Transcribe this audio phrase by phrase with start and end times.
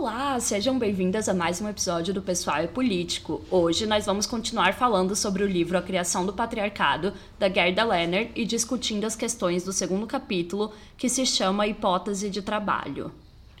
[0.00, 3.42] Olá, sejam bem-vindas a mais um episódio do Pessoal é Político.
[3.50, 8.30] Hoje nós vamos continuar falando sobre o livro A Criação do Patriarcado, da Gerda Lerner,
[8.36, 13.10] e discutindo as questões do segundo capítulo, que se chama Hipótese de Trabalho.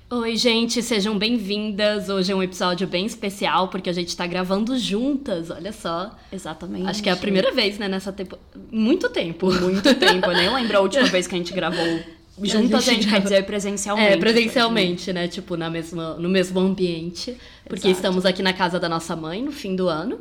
[0.08, 2.08] Oi, gente, sejam bem-vindas.
[2.08, 6.16] Hoje é um episódio bem especial porque a gente tá gravando juntas, olha só.
[6.30, 6.86] Exatamente.
[6.86, 8.38] Acho que é a primeira vez, né, nessa tempo.
[8.70, 9.52] Muito tempo.
[9.52, 10.30] Muito tempo.
[10.30, 12.00] Eu nem lembro a última vez que a gente gravou
[12.42, 14.12] juntas, a gente, quer dizer presencialmente.
[14.12, 15.28] É, presencialmente, né?
[15.28, 17.36] Tipo, na mesma, no mesmo ambiente.
[17.64, 17.98] Porque Exato.
[17.98, 20.20] estamos aqui na casa da nossa mãe no fim do ano.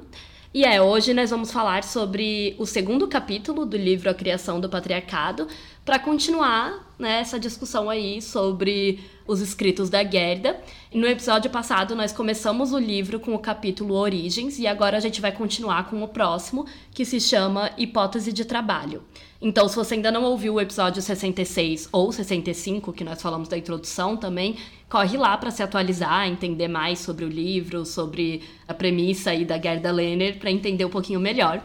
[0.53, 4.69] E é, hoje nós vamos falar sobre o segundo capítulo do livro A Criação do
[4.69, 5.47] Patriarcado,
[5.87, 10.59] para continuar né, essa discussão aí sobre os escritos da Gerda.
[10.93, 15.21] No episódio passado, nós começamos o livro com o capítulo Origens, e agora a gente
[15.21, 19.01] vai continuar com o próximo, que se chama Hipótese de Trabalho.
[19.41, 23.57] Então, se você ainda não ouviu o episódio 66 ou 65, que nós falamos da
[23.57, 24.57] introdução também,
[24.89, 29.57] corre lá para se atualizar, entender mais sobre o livro, sobre a premissa aí da
[29.57, 31.63] Gerda Lerner, para entender um pouquinho melhor.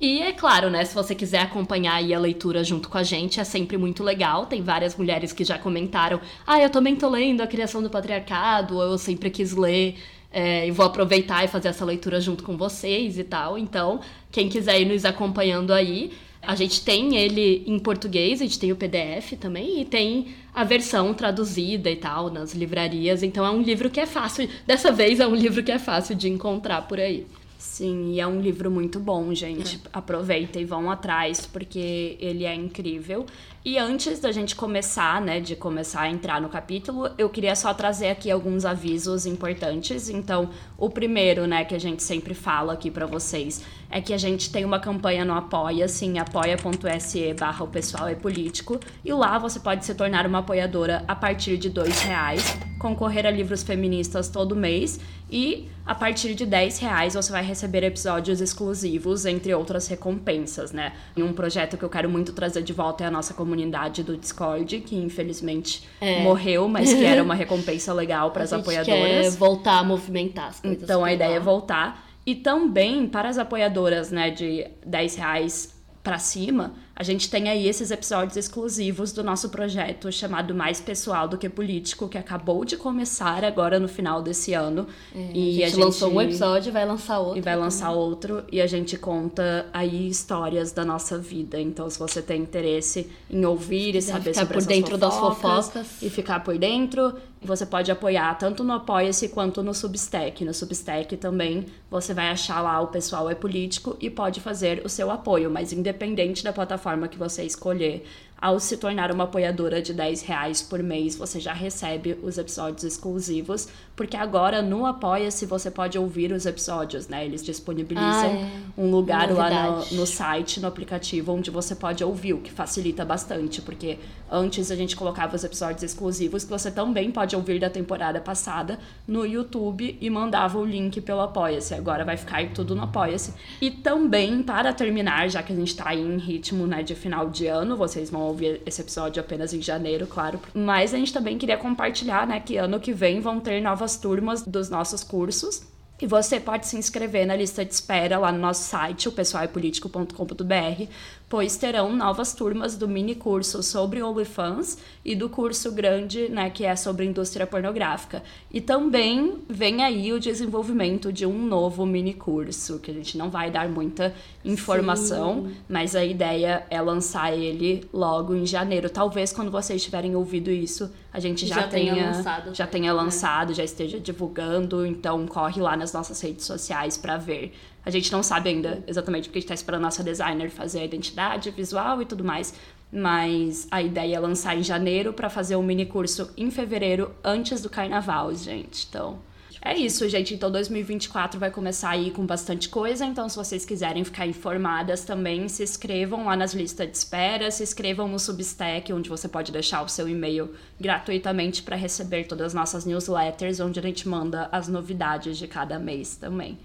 [0.00, 3.40] E é claro, né, se você quiser acompanhar aí a leitura junto com a gente,
[3.40, 4.46] é sempre muito legal.
[4.46, 8.76] Tem várias mulheres que já comentaram: ah, eu também tô lendo A Criação do Patriarcado,
[8.76, 9.96] ou eu sempre quis ler.
[10.30, 13.58] É, e vou aproveitar e fazer essa leitura junto com vocês e tal.
[13.58, 18.58] Então, quem quiser ir nos acompanhando aí, a gente tem ele em português, a gente
[18.58, 23.22] tem o PDF também, e tem a versão traduzida e tal nas livrarias.
[23.22, 24.48] Então é um livro que é fácil.
[24.66, 27.26] Dessa vez é um livro que é fácil de encontrar por aí.
[27.58, 29.80] Sim, e é um livro muito bom, gente.
[29.92, 33.26] Aproveitem e vão atrás, porque ele é incrível.
[33.64, 37.74] E antes da gente começar, né, de começar a entrar no capítulo, eu queria só
[37.74, 40.08] trazer aqui alguns avisos importantes.
[40.08, 44.18] Então, o primeiro, né, que a gente sempre fala aqui para vocês, é que a
[44.18, 48.78] gente tem uma campanha no Apoia, assim, apoia.se barra o pessoal é político.
[49.04, 53.30] E lá você pode se tornar uma apoiadora a partir de dois reais, concorrer a
[53.30, 55.00] livros feministas todo mês
[55.30, 60.92] e a partir de 10 reais você vai receber episódios exclusivos, entre outras recompensas, né?
[61.16, 64.16] E um projeto que eu quero muito trazer de volta é a nossa comunidade do
[64.16, 66.22] Discord, que infelizmente É.
[66.22, 68.86] morreu, mas que era uma recompensa legal para as apoiadoras.
[68.86, 70.82] quer voltar a movimentar as coisas.
[70.82, 72.07] Então a ideia é voltar.
[72.28, 77.68] E também para as apoiadoras, né, de 10 reais pra cima, a gente tem aí
[77.68, 82.76] esses episódios exclusivos do nosso projeto chamado Mais Pessoal do que Político, que acabou de
[82.76, 84.84] começar agora no final desse ano.
[85.14, 87.38] E a gente, lançou um episódio e vai lançar outro.
[87.38, 91.60] E vai lançar outro e a gente conta aí histórias da nossa vida.
[91.60, 95.66] Então, se você tem interesse em ouvir e saber ficar sobre por dentro das fofocas
[95.66, 96.02] fofocas.
[96.02, 100.44] e ficar por dentro, você pode apoiar tanto no Apoia-se quanto no Substack.
[100.44, 104.88] No Substack também você vai achar lá o pessoal é político e pode fazer o
[104.88, 108.04] seu apoio, mas independente da plataforma que você escolher,
[108.40, 112.84] ao se tornar uma apoiadora de 10 reais por mês, você já recebe os episódios
[112.84, 117.24] exclusivos, porque agora no Apoia-se você pode ouvir os episódios, né?
[117.24, 118.50] Eles disponibilizam Ah, é.
[118.80, 119.94] um lugar lá Novidade.
[119.94, 123.98] no, no site, no aplicativo, onde você pode ouvir, o que facilita bastante, porque
[124.30, 128.78] antes a gente colocava os episódios exclusivos que você também pode ouvir da temporada passada
[129.06, 131.74] no YouTube e mandava o link pelo Apoia-se.
[131.74, 133.34] Agora vai ficar tudo no Apoia-se.
[133.60, 137.28] E também, para terminar, já que a gente tá aí em ritmo né, de final
[137.30, 140.40] de ano, vocês vão ouvir esse episódio apenas em janeiro, claro.
[140.54, 144.42] Mas a gente também queria compartilhar, né, que ano que vem vão ter novas turmas
[144.42, 145.62] dos nossos cursos.
[146.00, 150.84] E você pode se inscrever na lista de espera lá no nosso site, o pessoalpolitico.com.br,
[151.28, 156.64] pois terão novas turmas do mini curso sobre OnlyFans e do curso grande, né, que
[156.64, 158.22] é sobre indústria pornográfica.
[158.50, 163.28] E também vem aí o desenvolvimento de um novo mini curso, que a gente não
[163.28, 168.88] vai dar muita informação, mas a ideia é lançar ele logo em janeiro.
[168.88, 172.54] Talvez quando vocês tiverem ouvido isso, a gente já, Já tenha tenha lançado.
[172.54, 177.52] já tenha lançado, já esteja divulgando, então corre lá nas nossas redes sociais pra ver.
[177.84, 180.80] A gente não sabe ainda exatamente porque a gente tá esperando a nossa designer fazer
[180.80, 182.54] a identidade visual e tudo mais,
[182.92, 187.62] mas a ideia é lançar em janeiro pra fazer um mini curso em fevereiro antes
[187.62, 188.86] do carnaval, gente.
[188.88, 189.18] Então,
[189.60, 190.34] é isso, gente.
[190.34, 193.04] Então 2024 vai começar aí com bastante coisa.
[193.04, 197.62] Então, se vocês quiserem ficar informadas também, se inscrevam lá nas listas de espera, se
[197.62, 202.54] inscrevam no Substack, onde você pode deixar o seu e-mail gratuitamente para receber todas as
[202.54, 206.58] nossas newsletters, onde a gente manda as novidades de cada mês também.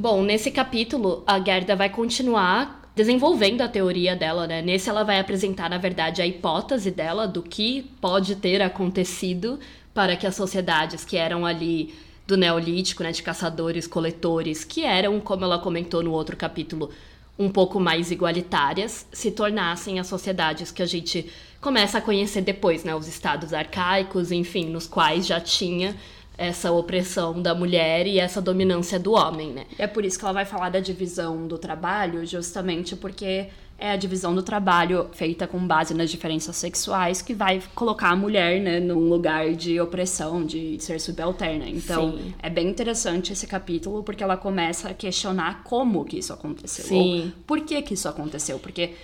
[0.00, 4.62] Bom, nesse capítulo, a Gerda vai continuar desenvolvendo a teoria dela, né?
[4.62, 9.58] Nesse ela vai apresentar, na verdade, a hipótese dela do que pode ter acontecido
[9.92, 11.92] para que as sociedades que eram ali
[12.28, 16.90] do Neolítico, né, de caçadores-coletores, que eram, como ela comentou no outro capítulo,
[17.36, 21.28] um pouco mais igualitárias, se tornassem as sociedades que a gente
[21.60, 25.96] começa a conhecer depois, né, os estados arcaicos, enfim, nos quais já tinha
[26.38, 29.66] essa opressão da mulher e essa dominância do homem, né?
[29.76, 33.96] É por isso que ela vai falar da divisão do trabalho, justamente porque é a
[33.96, 38.80] divisão do trabalho feita com base nas diferenças sexuais que vai colocar a mulher né,
[38.80, 41.68] num lugar de opressão, de ser subalterna.
[41.68, 42.34] Então, Sim.
[42.40, 46.86] é bem interessante esse capítulo porque ela começa a questionar como que isso aconteceu.
[46.86, 47.32] Sim.
[47.36, 48.58] Ou por que que isso aconteceu.
[48.58, 48.94] Porque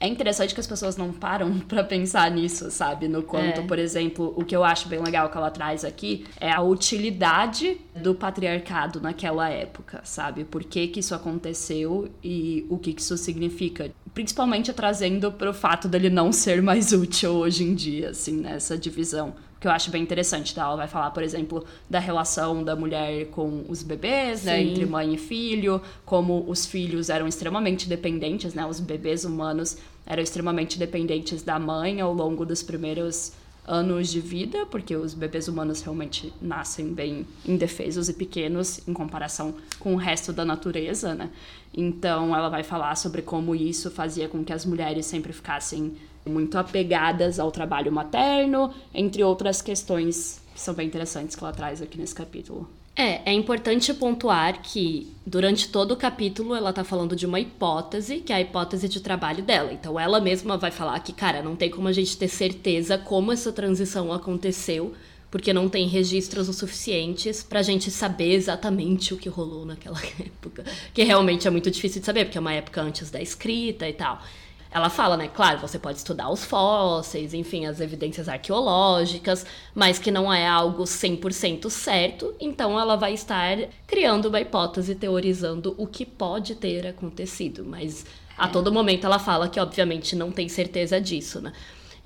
[0.00, 3.06] é interessante que as pessoas não param para pensar nisso, sabe?
[3.06, 3.64] No quanto, é.
[3.64, 7.78] por exemplo, o que eu acho bem legal que ela traz aqui é a utilidade
[7.94, 10.44] do patriarcado naquela época, sabe?
[10.44, 13.90] Por que que isso aconteceu e o que que isso significa.
[14.14, 18.78] Principalmente trazendo para o fato dele não ser mais útil hoje em dia, assim, nessa
[18.78, 20.62] divisão que eu acho bem interessante, tá?
[20.62, 24.62] Ela vai falar, por exemplo, da relação da mulher com os bebês, né?
[24.62, 28.64] Entre mãe e filho, como os filhos eram extremamente dependentes, né?
[28.64, 29.76] Os bebês humanos
[30.10, 33.32] eram extremamente dependentes da mãe ao longo dos primeiros
[33.64, 39.54] anos de vida, porque os bebês humanos realmente nascem bem indefesos e pequenos em comparação
[39.78, 41.30] com o resto da natureza, né?
[41.72, 45.96] Então ela vai falar sobre como isso fazia com que as mulheres sempre ficassem
[46.26, 51.80] muito apegadas ao trabalho materno, entre outras questões que são bem interessantes que ela traz
[51.80, 52.68] aqui nesse capítulo.
[53.00, 58.18] É, é importante pontuar que durante todo o capítulo ela tá falando de uma hipótese,
[58.18, 59.72] que é a hipótese de trabalho dela.
[59.72, 63.32] Então ela mesma vai falar que, cara, não tem como a gente ter certeza como
[63.32, 64.92] essa transição aconteceu,
[65.30, 70.62] porque não tem registros o suficientes pra gente saber exatamente o que rolou naquela época.
[70.92, 73.94] Que realmente é muito difícil de saber, porque é uma época antes da escrita e
[73.94, 74.22] tal
[74.70, 75.28] ela fala, né?
[75.28, 79.44] Claro, você pode estudar os fósseis, enfim, as evidências arqueológicas,
[79.74, 85.74] mas que não é algo 100% certo, então ela vai estar criando uma hipótese, teorizando
[85.76, 88.06] o que pode ter acontecido, mas
[88.38, 91.52] a todo momento ela fala que, obviamente, não tem certeza disso, né?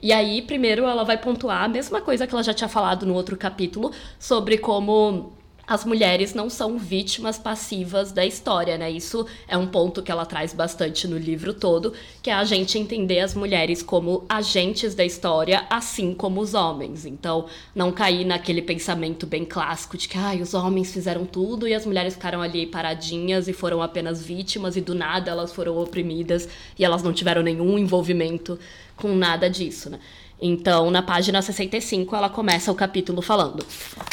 [0.02, 3.14] E aí, primeiro, ela vai pontuar a mesma coisa que ela já tinha falado no
[3.14, 5.32] outro capítulo sobre como
[5.66, 8.90] as mulheres não são vítimas passivas da história, né?
[8.90, 12.78] Isso é um ponto que ela traz bastante no livro todo, que é a gente
[12.78, 17.06] entender as mulheres como agentes da história, assim como os homens.
[17.06, 21.75] Então, não cair naquele pensamento bem clássico de que ah, os homens fizeram tudo e
[21.75, 26.49] as mulheres ficaram ali paradinhas e foram apenas vítimas e do nada elas foram oprimidas
[26.78, 28.58] e elas não tiveram nenhum envolvimento
[28.96, 29.99] com nada disso, né?
[30.40, 33.64] Então, na página 65, ela começa o capítulo falando: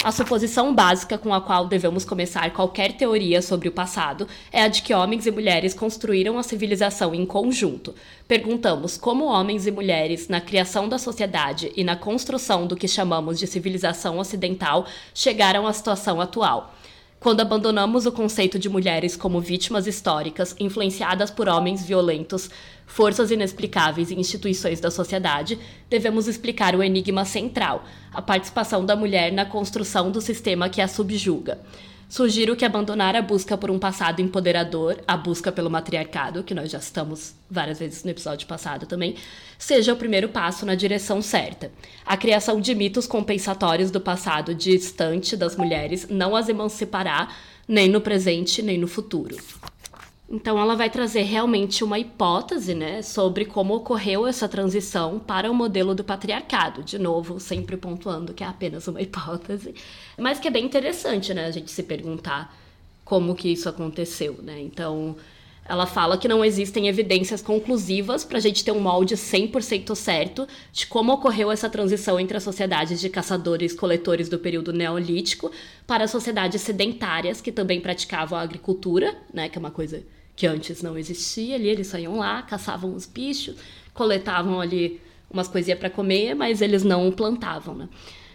[0.04, 4.68] A suposição básica com a qual devemos começar qualquer teoria sobre o passado é a
[4.68, 7.96] de que homens e mulheres construíram a civilização em conjunto.
[8.28, 13.40] Perguntamos como homens e mulheres, na criação da sociedade e na construção do que chamamos
[13.40, 16.74] de civilização ocidental, chegaram à situação atual
[17.22, 22.50] quando abandonamos o conceito de mulheres como vítimas históricas, influenciadas por homens violentos,
[22.92, 25.58] forças inexplicáveis e instituições da sociedade,
[25.90, 30.90] devemos explicar o enigma central, a participação da mulher na construção do sistema que a
[30.90, 31.58] subjuga.
[32.10, 36.70] Sugiro que abandonar a busca por um passado empoderador, a busca pelo matriarcado, que nós
[36.70, 39.16] já estamos várias vezes no episódio passado também,
[39.58, 41.72] seja o primeiro passo na direção certa.
[42.06, 47.30] A criação de mitos compensatórios do passado distante das mulheres não as emancipará
[47.66, 49.38] nem no presente nem no futuro.
[50.32, 55.54] Então ela vai trazer realmente uma hipótese, né, sobre como ocorreu essa transição para o
[55.54, 56.84] modelo do patriarcado.
[56.84, 59.76] De novo, sempre pontuando que é apenas uma hipótese,
[60.18, 62.58] mas que é bem interessante, né, a gente se perguntar
[63.04, 64.62] como que isso aconteceu, né?
[64.62, 65.18] Então,
[65.66, 70.48] ela fala que não existem evidências conclusivas para a gente ter um molde 100% certo
[70.72, 75.52] de como ocorreu essa transição entre as sociedades de caçadores-coletores do período neolítico
[75.86, 80.02] para as sociedades sedentárias que também praticavam a agricultura, né, que é uma coisa
[80.42, 83.56] que antes não existia ali, eles saíam lá, caçavam os bichos,
[83.94, 87.88] coletavam ali umas coisinhas para comer, mas eles não plantavam, né?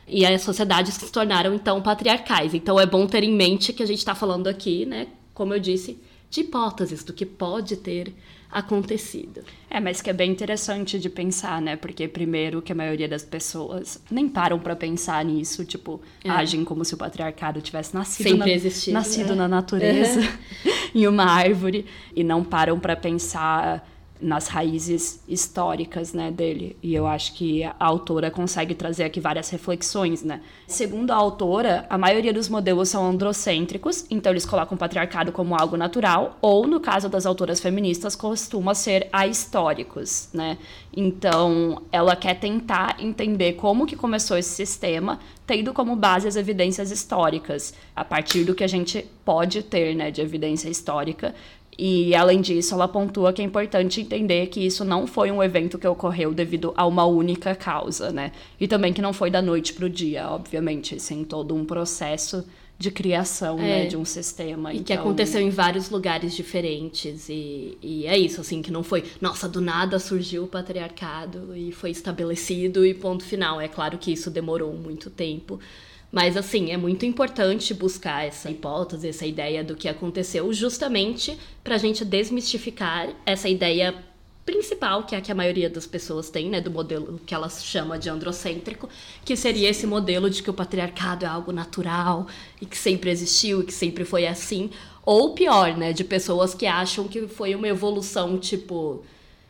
[0.07, 2.55] E as sociedades se tornaram então patriarcais.
[2.55, 5.59] Então é bom ter em mente que a gente está falando aqui, né, como eu
[5.59, 5.99] disse,
[6.31, 8.13] de hipóteses do que pode ter
[8.51, 9.43] acontecido.
[9.69, 11.77] É, mas que é bem interessante de pensar, né?
[11.77, 16.31] Porque primeiro que a maioria das pessoas nem param para pensar nisso, tipo, é.
[16.31, 19.35] agem como se o patriarcado tivesse nascido Sempre na, existido, nascido né?
[19.35, 20.73] na natureza, uhum.
[20.95, 23.87] em uma árvore e não param para pensar
[24.21, 26.77] nas raízes históricas, né, dele.
[26.83, 30.41] E eu acho que a autora consegue trazer aqui várias reflexões, né?
[30.67, 35.55] Segundo a autora, a maioria dos modelos são androcêntricos, então eles colocam o patriarcado como
[35.55, 40.59] algo natural, ou no caso das autoras feministas, costuma ser ahistóricos, né?
[40.97, 46.91] Então, ela quer tentar entender como que começou esse sistema, tendo como base as evidências
[46.91, 51.35] históricas, a partir do que a gente pode ter, né, de evidência histórica,
[51.79, 55.79] e, além disso, ela pontua que é importante entender que isso não foi um evento
[55.79, 58.33] que ocorreu devido a uma única causa, né?
[58.59, 62.45] E também que não foi da noite para o dia, obviamente, sem todo um processo
[62.79, 63.83] de criação, né, é.
[63.85, 64.73] né, de um sistema.
[64.73, 64.85] E então...
[64.85, 67.29] que aconteceu em vários lugares diferentes.
[67.29, 71.73] E, e é isso, assim, que não foi, nossa, do nada surgiu o patriarcado e
[71.73, 73.61] foi estabelecido e ponto final.
[73.61, 75.59] É claro que isso demorou muito tempo.
[76.17, 81.75] Mas, assim, é muito importante buscar essa hipótese, essa ideia do que aconteceu, justamente para
[81.75, 83.95] a gente desmistificar essa ideia
[84.43, 87.63] principal, que é a que a maioria das pessoas tem, né, do modelo que elas
[87.63, 88.89] chama de androcêntrico,
[89.27, 92.27] que seria esse modelo de que o patriarcado é algo natural
[92.63, 94.71] e que sempre existiu e que sempre foi assim,
[95.05, 99.05] ou pior, né, de pessoas que acham que foi uma evolução tipo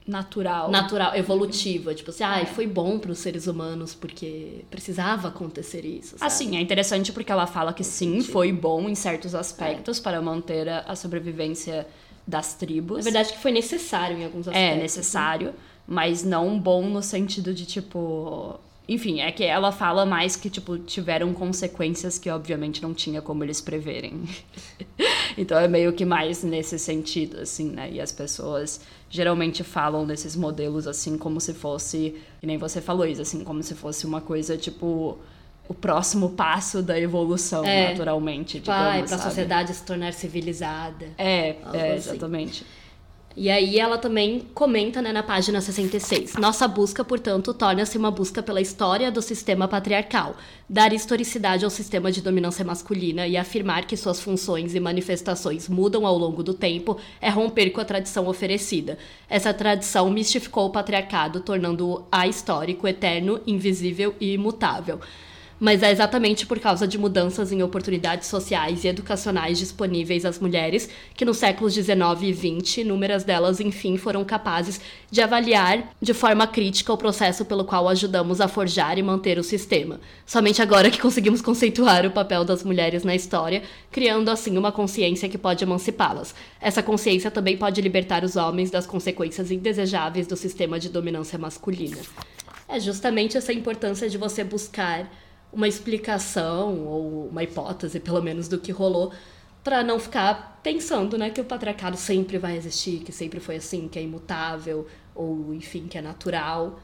[0.07, 0.71] natural.
[0.71, 1.95] Natural, evolutiva.
[1.95, 6.19] Tipo assim, ah, foi bom para os seres humanos porque precisava acontecer isso.
[6.19, 6.25] Sabe?
[6.25, 10.03] Assim, é interessante porque ela fala que sim, foi bom em certos aspectos é.
[10.03, 11.87] para manter a, a, sobrevivência
[12.27, 12.99] das tribos.
[12.99, 14.79] Na verdade, que foi necessário em alguns é, aspectos.
[14.79, 15.55] É, necessário, né?
[15.87, 18.59] mas não bom no sentido de tipo.
[18.89, 23.43] Enfim, é que ela fala mais que, tipo, tiveram consequências que obviamente não tinha como
[23.43, 24.23] eles preverem.
[25.37, 27.91] então é meio que mais nesse sentido, assim, né?
[27.91, 33.07] E as pessoas geralmente falam desses modelos assim como se fosse, que nem você falou
[33.07, 35.19] isso, assim, como se fosse uma coisa tipo
[35.69, 41.09] o próximo passo da evolução, é, naturalmente, digamos, para a sociedade se tornar civilizada.
[41.19, 42.19] É, é assim.
[43.37, 46.37] E aí ela também comenta né, na página 66.
[46.37, 52.11] Nossa busca, portanto, torna-se uma busca pela história do sistema patriarcal, dar historicidade ao sistema
[52.11, 56.99] de dominância masculina e afirmar que suas funções e manifestações mudam ao longo do tempo
[57.21, 58.97] é romper com a tradição oferecida.
[59.29, 64.99] Essa tradição mistificou o patriarcado, tornando-o ahistórico, eterno, invisível e imutável
[65.59, 70.89] mas é exatamente por causa de mudanças em oportunidades sociais e educacionais disponíveis às mulheres
[71.15, 76.47] que nos séculos 19 e 20, inúmeras delas, enfim, foram capazes de avaliar de forma
[76.47, 80.01] crítica o processo pelo qual ajudamos a forjar e manter o sistema.
[80.27, 85.29] Somente agora que conseguimos conceituar o papel das mulheres na história, criando assim uma consciência
[85.29, 86.35] que pode emancipá-las.
[86.61, 91.99] Essa consciência também pode libertar os homens das consequências indesejáveis do sistema de dominância masculina.
[92.69, 95.09] É justamente essa importância de você buscar
[95.57, 99.11] uma explicação ou uma hipótese, pelo menos, do que rolou,
[99.65, 103.89] para não ficar pensando, né, que o patriarcado sempre vai existir, que sempre foi assim,
[103.89, 106.79] que é imutável ou enfim, que é natural,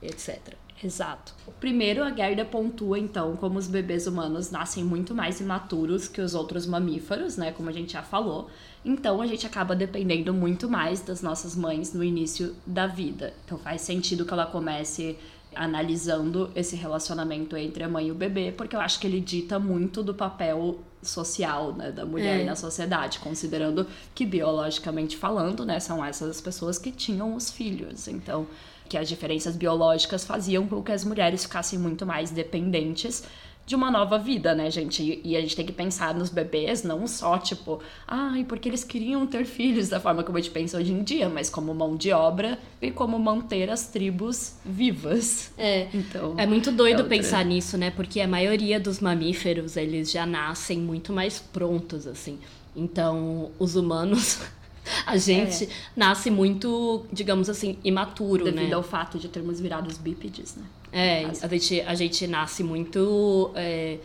[0.00, 0.54] etc.
[0.82, 1.34] Exato.
[1.58, 6.32] Primeiro, a Gerda pontua, então, como os bebês humanos nascem muito mais imaturos que os
[6.34, 7.52] outros mamíferos, né?
[7.52, 8.48] Como a gente já falou.
[8.82, 13.34] Então, a gente acaba dependendo muito mais das nossas mães no início da vida.
[13.44, 15.18] Então, faz sentido que ela comece
[15.54, 19.58] analisando esse relacionamento entre a mãe e o bebê, porque eu acho que ele dita
[19.58, 22.44] muito do papel social né, da mulher é.
[22.44, 28.06] na sociedade, considerando que biologicamente falando, né, são essas as pessoas que tinham os filhos.
[28.06, 28.46] Então,
[28.88, 33.24] que as diferenças biológicas faziam com que as mulheres ficassem muito mais dependentes
[33.70, 35.20] de uma nova vida, né, gente?
[35.22, 39.24] E a gente tem que pensar nos bebês, não só tipo, ai, porque eles queriam
[39.28, 42.10] ter filhos da forma como a gente pensa hoje em dia, mas como mão de
[42.10, 45.52] obra e como manter as tribos vivas.
[45.56, 45.86] É.
[45.94, 47.92] Então, é muito doido é pensar nisso, né?
[47.92, 52.40] Porque a maioria dos mamíferos, eles já nascem muito mais prontos, assim.
[52.74, 54.40] Então, os humanos
[55.06, 55.68] a gente é.
[55.94, 58.74] nasce muito, digamos assim, imaturo, Devido né?
[58.74, 60.64] ao fato de termos virado os bípedes, né?
[60.92, 63.50] É, a gente, a gente nasce muito...
[63.54, 63.98] É,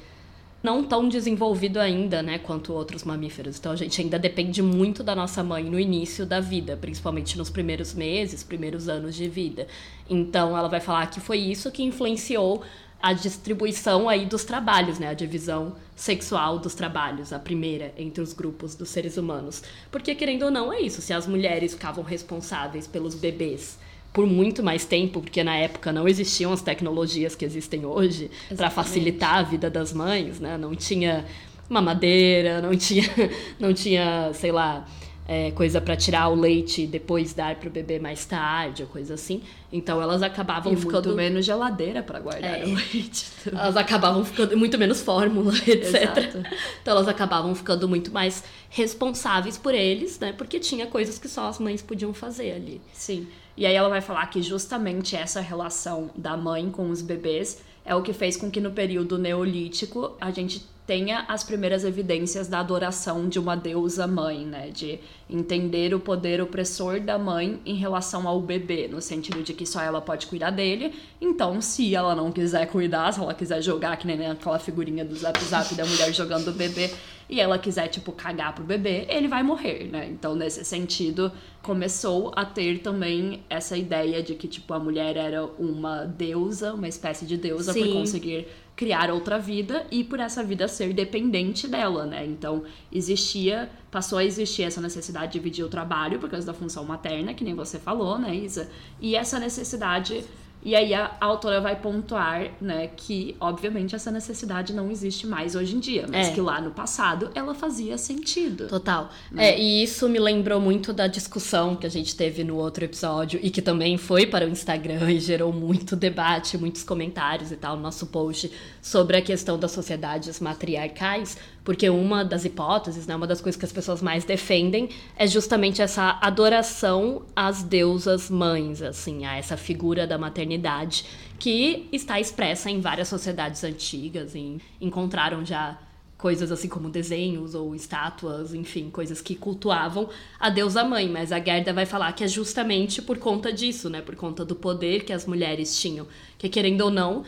[0.66, 3.60] não tão desenvolvido ainda, né, quanto outros mamíferos.
[3.60, 7.52] Então a gente ainda depende muito da nossa mãe no início da vida, principalmente nos
[7.52, 9.68] primeiros meses, primeiros anos de vida.
[10.10, 12.64] Então ela vai falar que foi isso que influenciou
[13.00, 15.10] a distribuição aí dos trabalhos, né?
[15.10, 19.62] A divisão sexual dos trabalhos, a primeira entre os grupos dos seres humanos.
[19.92, 21.00] Porque, querendo ou não, é isso.
[21.00, 23.78] Se as mulheres ficavam responsáveis pelos bebês
[24.16, 28.70] por muito mais tempo, porque na época não existiam as tecnologias que existem hoje para
[28.70, 30.58] facilitar a vida das mães, né?
[30.58, 31.26] Não tinha
[31.68, 33.04] mamadeira, não tinha,
[33.60, 34.88] não tinha, sei lá,
[35.28, 39.16] é, coisa para tirar o leite e depois dar pro bebê mais tarde, ou coisa
[39.16, 39.42] assim.
[39.70, 42.64] Então elas acabavam E ficando muito menos geladeira pra guardar É.
[42.64, 43.26] o leite.
[43.52, 45.94] elas acabavam ficando muito menos fórmula, etc.
[45.94, 46.38] Exato.
[46.82, 50.32] Então elas acabavam ficando muito mais responsáveis por eles, né?
[50.32, 52.80] Porque tinha coisas que só as mães podiam fazer ali.
[52.94, 53.28] Sim.
[53.58, 57.96] E aí ela vai falar que justamente essa relação da mãe com os bebês é
[57.96, 62.60] o que fez com que no período neolítico a gente tenha as primeiras evidências da
[62.60, 64.70] adoração de uma deusa mãe, né?
[64.70, 69.66] De entender o poder opressor da mãe em relação ao bebê, no sentido de que
[69.66, 70.94] só ela pode cuidar dele.
[71.20, 75.16] Então, se ela não quiser cuidar, se ela quiser jogar, que nem aquela figurinha do
[75.16, 76.92] Zap Zap da mulher jogando o bebê,
[77.28, 80.08] e ela quiser, tipo, cagar pro bebê, ele vai morrer, né?
[80.08, 81.32] Então, nesse sentido,
[81.64, 86.88] começou a ter também essa ideia de que, tipo, a mulher era uma deusa, uma
[86.88, 87.94] espécie de deusa por Sim.
[87.94, 92.26] conseguir criar outra vida e por essa vida ser dependente dela, né?
[92.26, 96.84] Então, existia, passou a existir essa necessidade de dividir o trabalho por causa da função
[96.84, 98.70] materna, que nem você falou, né, Isa?
[99.00, 100.26] E essa necessidade
[100.66, 105.56] e aí a, a autora vai pontuar, né, que obviamente essa necessidade não existe mais
[105.56, 106.32] hoje em dia, mas É.
[106.32, 108.68] que lá no passado ela fazia sentido.
[108.68, 109.10] Total.
[109.38, 113.40] É, e isso me lembrou muito da discussão que a gente teve no outro episódio
[113.44, 117.76] e que também foi para o Instagram e gerou muito debate, muitos comentários e tal
[117.76, 123.26] no nosso post sobre a questão das sociedades matriarcais, porque uma das hipóteses, né, uma
[123.26, 129.26] das coisas que as pessoas mais defendem é justamente essa adoração às deusas mães, assim,
[129.26, 131.06] a essa figura da maternidade
[131.40, 135.78] que está expressa em várias sociedades antigas, e encontraram já
[136.18, 140.08] coisas assim como desenhos ou estátuas, enfim, coisas que cultuavam
[140.40, 144.02] a deusa mãe, mas a Gerda vai falar que é justamente por conta disso, né,
[144.02, 146.08] por conta do poder que as mulheres tinham,
[146.38, 147.24] que querendo ou não,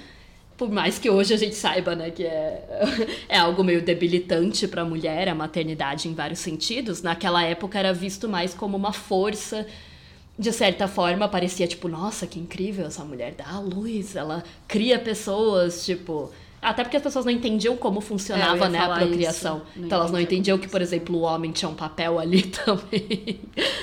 [0.58, 2.64] por mais que hoje a gente saiba, né, que é,
[3.30, 7.94] é algo meio debilitante para a mulher, a maternidade em vários sentidos, naquela época era
[7.94, 9.66] visto mais como uma força
[10.40, 15.00] de certa forma parecia tipo, nossa, que incrível essa mulher dá a luz, ela cria
[15.00, 19.62] pessoas, tipo, até porque as pessoas não entendiam como É, funcionava, ia né, a procriação.
[19.76, 19.86] isso.
[19.86, 23.40] Então elas não entendiam que, por exemplo, o homem tinha um papel ali também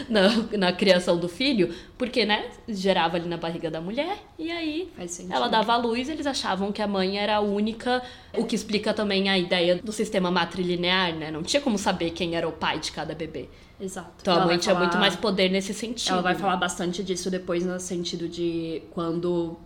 [0.09, 0.28] na,
[0.59, 4.90] na criação do filho, porque, né, gerava ali na barriga da mulher e aí
[5.31, 8.02] ela dava a luz, eles achavam que a mãe era a única,
[8.37, 11.31] o que explica também a ideia do sistema matrilinear, né?
[11.31, 13.49] Não tinha como saber quem era o pai de cada bebê.
[13.81, 14.11] Exato.
[14.21, 16.12] Então Ela a mãe tinha falar- muito mais poder nesse sentido.
[16.12, 19.56] Ela vai falar bastante disso depois no sentido de quando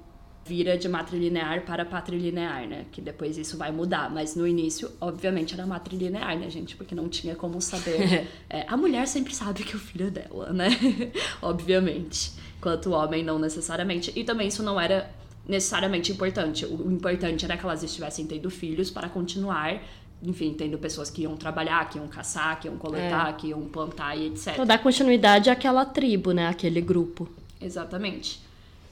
[0.49, 2.87] vira de matrilinear para patrilinear, né?
[2.91, 4.11] Que depois isso vai mudar.
[4.11, 6.75] Mas no início, obviamente, era matrilinear, né, gente?
[6.75, 8.27] Porque não tinha como saber.
[8.51, 10.69] É, a mulher sempre sabe que o filho é dela, né?
[11.43, 12.33] obviamente.
[12.57, 14.11] Enquanto o homem não necessariamente.
[14.17, 15.11] E também isso não era
[15.47, 16.65] necessariamente importante.
[16.65, 19.83] O importante era que elas estivessem tendo filhos para continuar.
[20.23, 24.17] Enfim, tendo pessoas que iam trabalhar, que iam caçar, que iam coletar, que iam plantar
[24.17, 24.55] e etc.
[24.55, 26.49] Pra dar continuidade àquela tribo, né?
[26.49, 27.29] Aquele grupo.
[27.61, 28.41] Exatamente.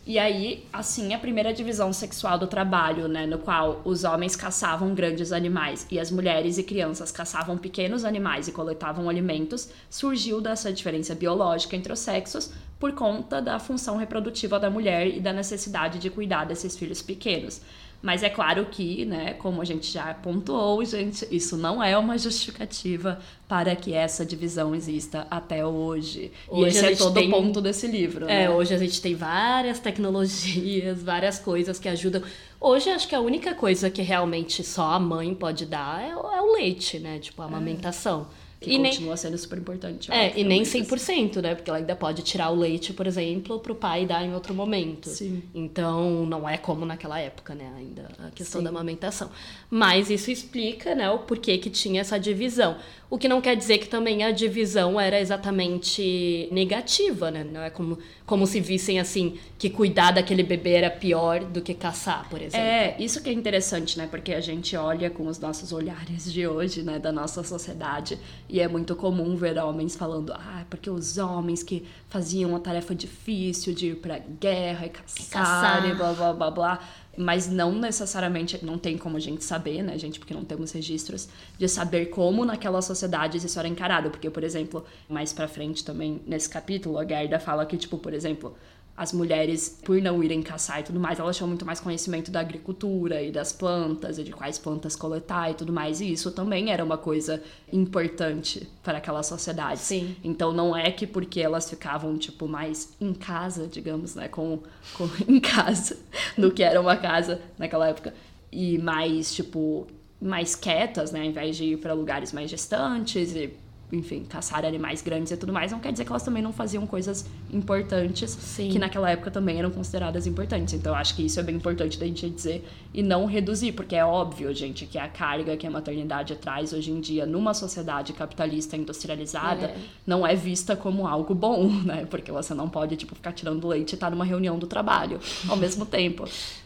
[0.09, 4.95] E aí, assim, a primeira divisão sexual do trabalho, né, no qual os homens caçavam
[4.95, 10.73] grandes animais e as mulheres e crianças caçavam pequenos animais e coletavam alimentos, surgiu dessa
[10.73, 15.99] diferença biológica entre os sexos por conta da função reprodutiva da mulher e da necessidade
[15.99, 17.61] de cuidar desses filhos pequenos.
[18.07, 22.17] Mas é claro que, né, como a gente já pontuou, gente, isso não é uma
[22.17, 26.31] justificativa para que essa divisão exista até hoje.
[26.49, 28.51] Hoje e esse é todo tem- o ponto desse livro, É, né?
[28.51, 32.23] hoje a gente tem várias tecnologias, várias coisas que ajudam.
[32.61, 36.33] Hoje acho que a única coisa que realmente só a mãe pode dar é, o-
[36.33, 37.19] é o leite, né?
[37.19, 38.29] Tipo, a amamentação.
[38.61, 40.11] Que e nem, continua sendo super importante.
[40.11, 40.91] é, e nem obviamente.
[40.91, 41.55] 100%, né?
[41.55, 45.11] Porque ela ainda pode tirar o leite, por exemplo, pro pai dar em outro momento.
[45.11, 45.43] Sim.
[45.55, 47.71] Então, não é como naquela época, né?
[47.77, 48.65] Ainda a questão Sim.
[48.65, 49.31] da amamentação.
[49.71, 52.77] Mas isso explica, né, o porquê que tinha essa divisão.
[53.09, 57.45] O que não quer dizer que também a divisão era exatamente negativa, né?
[57.45, 61.73] Não é como, como se vissem assim que cuidar daquele bebê era pior do que
[61.73, 62.67] caçar, por exemplo.
[62.67, 64.09] É, isso que é interessante, né?
[64.11, 66.99] Porque a gente olha com os nossos olhares de hoje, né?
[66.99, 68.19] Da nossa sociedade.
[68.49, 72.95] E é muito comum ver homens falando, ah, porque os homens que faziam a tarefa
[72.95, 75.89] difícil de ir pra guerra e caçar, Caçar.
[75.89, 76.81] e blá blá blá blá.
[77.17, 80.19] Mas não necessariamente, não tem como a gente saber, né, gente?
[80.19, 84.11] Porque não temos registros de saber como naquela sociedade isso era encarado.
[84.11, 88.13] Porque, por exemplo, mais pra frente também, nesse capítulo, a Gerda fala que, tipo, por
[88.13, 88.57] exemplo,
[88.97, 92.41] as mulheres, por não irem caçar e tudo mais, elas tinham muito mais conhecimento da
[92.41, 96.01] agricultura e das plantas e de quais plantas coletar e tudo mais.
[96.01, 99.81] E isso também era uma coisa importante para aquela sociedade.
[99.81, 100.17] Sim.
[100.25, 104.29] Então não é que porque elas ficavam, tipo, mais em casa, digamos, né?
[104.29, 104.61] Com,
[104.95, 105.99] com em casa
[106.39, 108.15] do que era uma casa naquela época.
[108.51, 109.87] E mais, tipo,
[110.19, 111.21] mais quietas, né?
[111.21, 113.51] Ao invés de ir para lugares mais distantes e
[113.93, 116.87] enfim, caçar animais grandes e tudo mais, não quer dizer que elas também não faziam
[116.87, 118.71] coisas importantes Sim.
[118.71, 120.75] que naquela época também eram consideradas importantes.
[120.75, 123.95] Então eu acho que isso é bem importante da gente dizer e não reduzir, porque
[123.95, 128.13] é óbvio, gente, que a carga que a maternidade traz hoje em dia numa sociedade
[128.13, 129.77] capitalista industrializada É.
[130.07, 132.07] não é vista como algo bom, né?
[132.11, 135.57] Porque você não pode, tipo, ficar tirando leite e estar numa reunião do trabalho ao
[135.57, 136.25] mesmo tempo.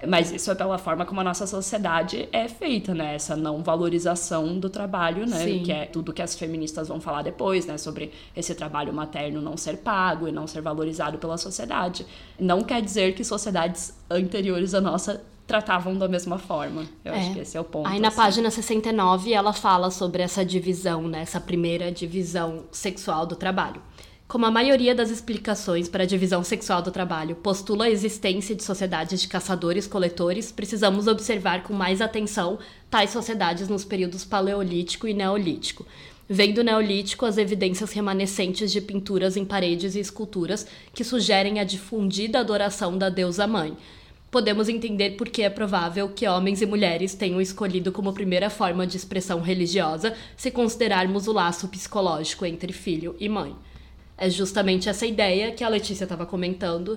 [0.09, 3.15] Mas isso é pela forma como a nossa sociedade é feita, né?
[3.15, 5.45] Essa não valorização do trabalho, né?
[5.45, 5.63] Sim.
[5.63, 7.77] Que é tudo que as feministas vão falar depois, né?
[7.77, 12.07] Sobre esse trabalho materno não ser pago e não ser valorizado pela sociedade.
[12.39, 16.85] Não quer dizer que sociedades anteriores à nossa tratavam da mesma forma.
[17.05, 17.35] Eu acho É.
[17.35, 17.89] que esse é o ponto.
[17.89, 18.17] Aí na assim.
[18.17, 23.83] página 69 ela fala sobre essa divisão, né, essa primeira divisão sexual do trabalho.
[24.29, 28.63] Como a maioria das explicações para a divisão sexual do trabalho postula a existência de
[28.63, 32.57] sociedades de caçadores-coletores, precisamos observar com mais atenção
[32.89, 35.85] tais sociedades nos períodos paleolítico e neolítico.
[36.33, 40.65] Vem do Neolítico as evidências remanescentes de pinturas em paredes e esculturas
[40.95, 43.77] que sugerem a difundida adoração da deusa mãe.
[44.31, 48.87] Podemos entender por que é provável que homens e mulheres tenham escolhido como primeira forma
[48.87, 53.57] de expressão religiosa se considerarmos o laço psicológico entre filho e mãe.
[54.17, 56.97] É justamente essa ideia que a Letícia estava comentando,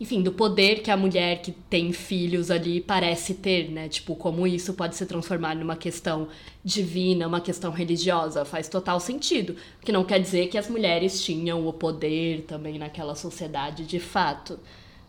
[0.00, 3.88] enfim, do poder que a mulher que tem filhos ali parece ter, né?
[3.88, 6.28] Tipo, como isso pode se transformar numa questão
[6.64, 8.44] divina, uma questão religiosa.
[8.44, 9.56] Faz total sentido.
[9.80, 14.58] Que não quer dizer que as mulheres tinham o poder também naquela sociedade de fato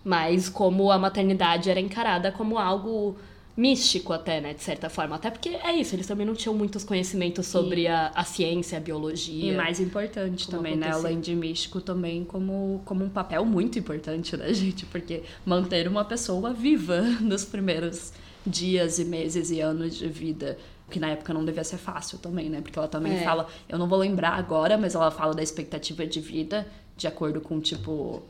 [0.05, 3.17] mas como a maternidade era encarada como algo
[3.57, 5.15] místico até, né, de certa forma.
[5.15, 8.81] Até porque é isso, eles também não tinham muitos conhecimentos sobre a, a ciência, a
[8.81, 9.53] biologia.
[9.53, 10.91] E mais importante também, né?
[10.91, 14.85] Além de místico, também como, como um papel muito importante, né, gente?
[14.85, 18.11] Porque manter uma pessoa viva nos primeiros
[18.45, 20.57] dias e meses e anos de vida.
[20.87, 22.61] Que na época não devia ser fácil também, né?
[22.61, 23.23] Porque ela também É.
[23.23, 27.41] fala, eu não vou lembrar agora, mas ela fala da expectativa de vida de acordo
[27.41, 28.21] com, tipo,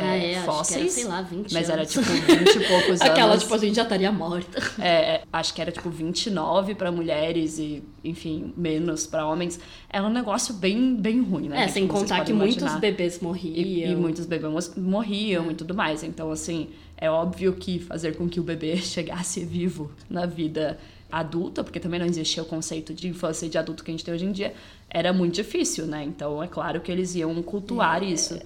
[0.00, 0.80] Ah, é, é, fósseis.
[0.82, 1.92] era, sei lá, 20 Mas era anos.
[1.92, 3.42] tipo 20 e poucos Aquela, anos.
[3.42, 4.62] tipo, a gente já estaria morta.
[4.82, 9.58] É, acho que era tipo 29 pra mulheres e, enfim, menos pra homens.
[9.90, 11.64] Era um negócio bem, bem ruim, né?
[11.64, 12.80] É, sem vocês contar que podem muitos imaginar.
[12.80, 13.92] bebês E, morriam.
[13.92, 16.02] e muitos bebês morriam e tudo mais.
[16.02, 20.78] Então, assim, é óbvio que fazer com que o bebê chegasse vivo na vida
[21.10, 24.04] adulta, porque também não existia o conceito de infância e de adulto que a gente
[24.04, 24.52] tem hoje em dia,
[24.90, 26.04] era muito difícil, né?
[26.04, 28.38] Então, é claro que eles iam cultuar isso.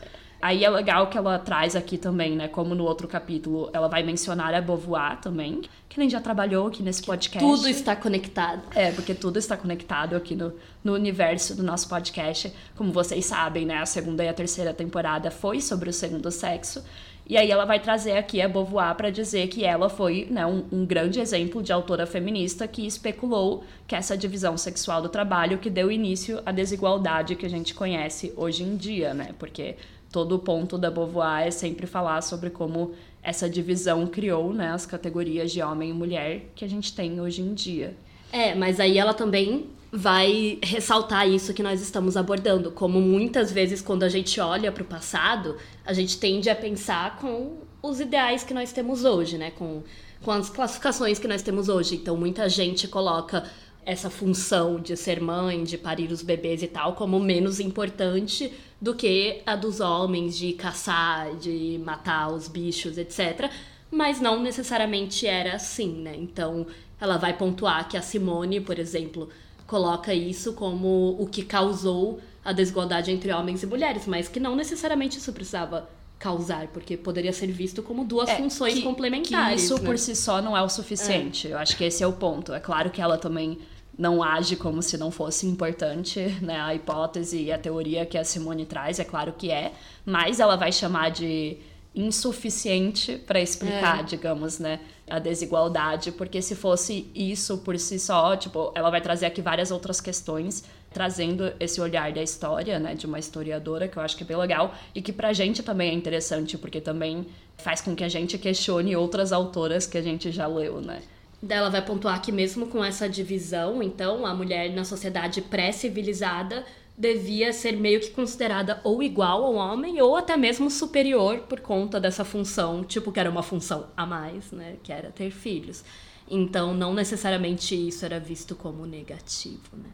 [0.42, 2.48] Aí é legal que ela traz aqui também, né?
[2.48, 6.82] Como no outro capítulo, ela vai mencionar a Beauvoir também, que nem já trabalhou aqui
[6.82, 7.38] nesse podcast.
[7.38, 8.60] Tudo está conectado.
[8.74, 10.52] É, porque tudo está conectado aqui no,
[10.82, 12.52] no universo do nosso podcast.
[12.76, 13.78] Como vocês sabem, né?
[13.78, 16.82] A segunda e a terceira temporada foi sobre o segundo sexo.
[17.24, 20.64] E aí ela vai trazer aqui a Beauvoir para dizer que ela foi né, um,
[20.72, 25.70] um grande exemplo de autora feminista que especulou que essa divisão sexual do trabalho que
[25.70, 29.30] deu início à desigualdade que a gente conhece hoje em dia, né?
[29.38, 29.76] Porque
[30.12, 34.84] todo o ponto da Beauvoir é sempre falar sobre como essa divisão criou né, as
[34.84, 37.96] categorias de homem e mulher que a gente tem hoje em dia.
[38.30, 43.82] É, mas aí ela também vai ressaltar isso que nós estamos abordando, como muitas vezes
[43.82, 48.42] quando a gente olha para o passado, a gente tende a pensar com os ideais
[48.42, 49.50] que nós temos hoje, né?
[49.50, 49.82] Com,
[50.22, 51.96] com as classificações que nós temos hoje.
[51.96, 53.44] Então, muita gente coloca
[53.84, 58.94] essa função de ser mãe, de parir os bebês e tal, como menos importante do
[58.96, 63.48] que a dos homens de caçar, de matar os bichos, etc.
[63.88, 66.16] Mas não necessariamente era assim, né?
[66.18, 66.66] Então,
[67.00, 69.28] ela vai pontuar que a Simone, por exemplo,
[69.68, 74.56] coloca isso como o que causou a desigualdade entre homens e mulheres, mas que não
[74.56, 79.60] necessariamente isso precisava causar, porque poderia ser visto como duas É, funções que- complementares.
[79.60, 79.84] Que isso né?
[79.86, 81.46] por si só não é o suficiente.
[81.48, 82.52] Eu acho que esse é o ponto.
[82.52, 83.58] É claro que ela também
[83.98, 86.58] não age como se não fosse importante, né?
[86.60, 89.72] A hipótese e a teoria que a Simone traz, é claro que é,
[90.04, 91.58] mas ela vai chamar de
[91.94, 94.02] insuficiente para explicar, É.
[94.02, 99.26] digamos, né, a desigualdade, porque se fosse isso por si só, tipo, ela vai trazer
[99.26, 104.02] aqui várias outras questões, trazendo esse olhar da história, né, de uma historiadora, que eu
[104.02, 107.26] acho que é bem legal e que pra gente também é interessante, porque também
[107.58, 111.02] faz com que a gente questione outras autoras que a gente já leu, né?
[111.48, 116.64] Ela vai pontuar que mesmo com essa divisão, então, a mulher na sociedade pré-civilizada
[116.96, 121.98] devia ser meio que considerada ou igual ao homem ou até mesmo superior por conta
[121.98, 125.84] dessa função, tipo que era uma função a mais, né, que era ter filhos.
[126.30, 129.90] Então, não necessariamente isso era visto como negativo, né?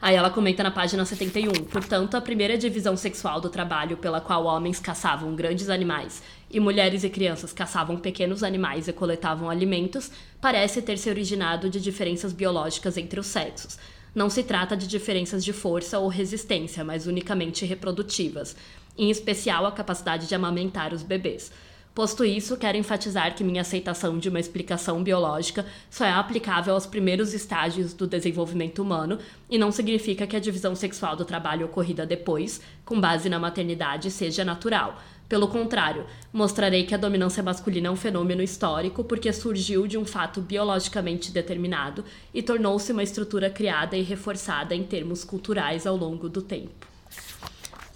[0.00, 1.52] Aí ela comenta na página 71.
[1.64, 7.02] Portanto, a primeira divisão sexual do trabalho pela qual homens caçavam grandes animais e mulheres
[7.02, 10.10] e crianças caçavam pequenos animais e coletavam alimentos
[10.40, 13.78] parece ter se originado de diferenças biológicas entre os sexos.
[14.14, 18.54] não se trata de diferenças de força ou resistência, mas unicamente reprodutivas,
[18.96, 21.50] em especial a capacidade de amamentar os bebês.
[21.94, 26.86] Posto isso, quero enfatizar que minha aceitação de uma explicação biológica só é aplicável aos
[26.86, 29.18] primeiros estágios do desenvolvimento humano
[29.50, 34.10] e não significa que a divisão sexual do trabalho ocorrida depois, com base na maternidade,
[34.10, 34.98] seja natural.
[35.32, 40.04] Pelo contrário, mostrarei que a dominância masculina é um fenômeno histórico porque surgiu de um
[40.04, 46.28] fato biologicamente determinado e tornou-se uma estrutura criada e reforçada em termos culturais ao longo
[46.28, 46.86] do tempo.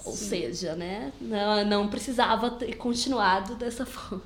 [0.02, 4.24] Ou seja, né, não, não precisava ter continuado dessa forma.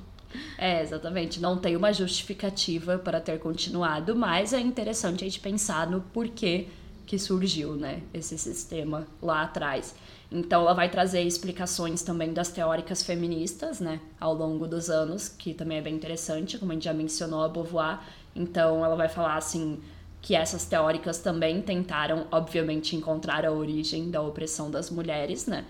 [0.57, 1.41] É, exatamente.
[1.41, 6.67] Não tem uma justificativa para ter continuado, mas é interessante a gente pensar no porquê
[7.05, 9.93] que surgiu, né, esse sistema lá atrás.
[10.31, 15.53] Então, ela vai trazer explicações também das teóricas feministas, né, ao longo dos anos, que
[15.53, 17.99] também é bem interessante, como a gente já mencionou a Beauvoir.
[18.33, 19.79] Então, ela vai falar assim
[20.21, 25.65] que essas teóricas também tentaram, obviamente, encontrar a origem da opressão das mulheres, né?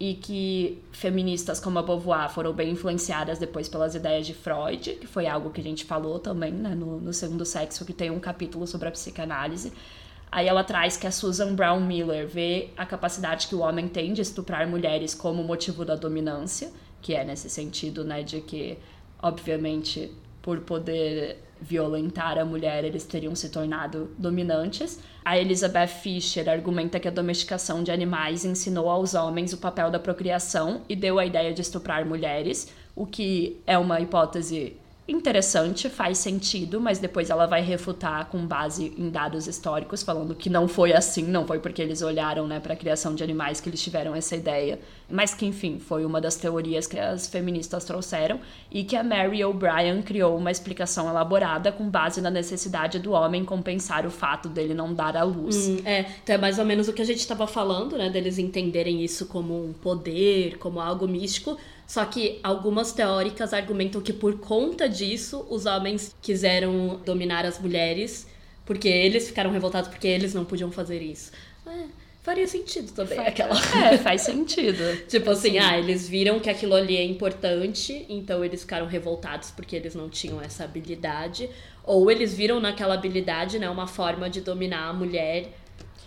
[0.00, 5.06] E que feministas como a Beauvoir foram bem influenciadas depois pelas ideias de Freud, que
[5.06, 8.18] foi algo que a gente falou também né, no, no Segundo Sexo, que tem um
[8.18, 9.72] capítulo sobre a psicanálise.
[10.32, 14.12] Aí ela traz que a Susan Brown Miller vê a capacidade que o homem tem
[14.12, 16.70] de estuprar mulheres como motivo da dominância,
[17.02, 18.78] que é nesse sentido, né, de que,
[19.20, 25.00] obviamente, por poder violentar a mulher, eles teriam se tornado dominantes.
[25.24, 29.98] A Elizabeth Fisher argumenta que a domesticação de animais ensinou aos homens o papel da
[29.98, 34.76] procriação e deu a ideia de estuprar mulheres, o que é uma hipótese
[35.10, 40.48] interessante, faz sentido, mas depois ela vai refutar com base em dados históricos, falando que
[40.48, 43.68] não foi assim, não foi porque eles olharam né, para a criação de animais que
[43.68, 48.40] eles tiveram essa ideia, mas que, enfim, foi uma das teorias que as feministas trouxeram
[48.70, 53.44] e que a Mary O'Brien criou uma explicação elaborada com base na necessidade do homem
[53.44, 55.68] compensar o fato dele não dar à luz.
[55.68, 58.38] Hum, é, então é mais ou menos o que a gente estava falando, né, deles
[58.38, 61.56] entenderem isso como um poder, como algo místico
[61.90, 68.28] só que algumas teóricas argumentam que por conta disso os homens quiseram dominar as mulheres,
[68.64, 71.32] porque eles ficaram revoltados porque eles não podiam fazer isso.
[71.66, 71.86] É,
[72.22, 73.56] faria sentido também Faz, aquela.
[73.84, 74.78] É, faz sentido.
[75.10, 79.74] tipo assim, ah, eles viram que aquilo ali é importante, então eles ficaram revoltados porque
[79.74, 81.50] eles não tinham essa habilidade.
[81.82, 85.48] Ou eles viram naquela habilidade, né, uma forma de dominar a mulher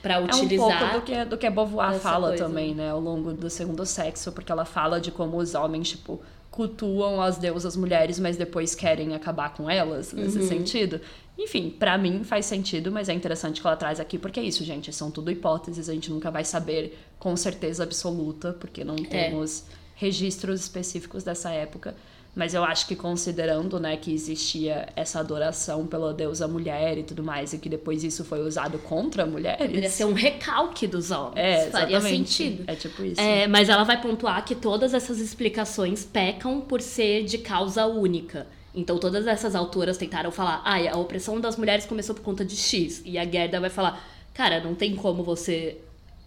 [0.03, 0.69] para utilizar.
[0.69, 2.43] É um pouco do que, do que a Beauvoir fala coisa.
[2.45, 6.21] também, né, ao longo do segundo sexo, porque ela fala de como os homens, tipo,
[6.51, 10.47] cultuam as deusas mulheres, mas depois querem acabar com elas, nesse Uhum.
[10.47, 11.01] sentido.
[11.35, 14.63] Enfim, pra mim faz sentido, mas é interessante que ela traz aqui, porque é isso,
[14.63, 18.83] gente, são tudo hipóteses, a gente nunca vai saber com certeza absoluta, porque É.
[18.83, 19.63] não temos
[19.95, 21.95] registros específicos dessa época.
[22.35, 27.23] Mas eu acho que considerando, né, que existia essa adoração pela deusa mulher e tudo
[27.23, 29.67] mais, e que depois isso foi usado contra mulheres.
[29.67, 31.37] Poderia ser um recalque dos homens.
[31.37, 32.33] É, Faria exatamente.
[32.33, 32.63] sentido.
[32.65, 33.21] É tipo isso.
[33.21, 38.47] É, mas ela vai pontuar que todas essas explicações pecam por ser de causa única.
[38.73, 42.55] Então todas essas autoras tentaram falar, ah, a opressão das mulheres começou por conta de
[42.55, 43.03] X.
[43.05, 45.77] E a Gerda vai falar, cara, não tem como você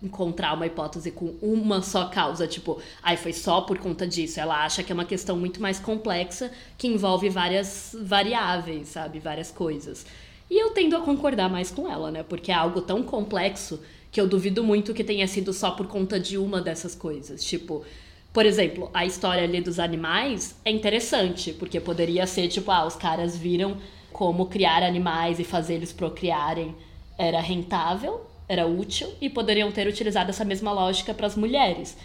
[0.02, 4.38] encontrar uma hipótese com uma só causa, tipo, ai, foi só por conta disso.
[4.38, 9.18] Ela acha que é uma questão muito mais complexa, que envolve várias variáveis, sabe?
[9.18, 10.06] Várias coisas.
[10.50, 12.22] E eu tendo a concordar mais com ela, né?
[12.22, 13.80] Porque é algo tão complexo
[14.12, 17.44] que eu duvido muito que tenha sido só por conta de uma dessas coisas.
[17.44, 17.84] Tipo,
[18.32, 22.94] por exemplo, a história ali dos animais é interessante, porque poderia ser tipo, ah, os
[22.94, 23.78] caras viram
[24.12, 26.74] como criar animais e fazer eles procriarem
[27.18, 31.96] era rentável, era útil e poderiam ter utilizado essa mesma lógica para as mulheres.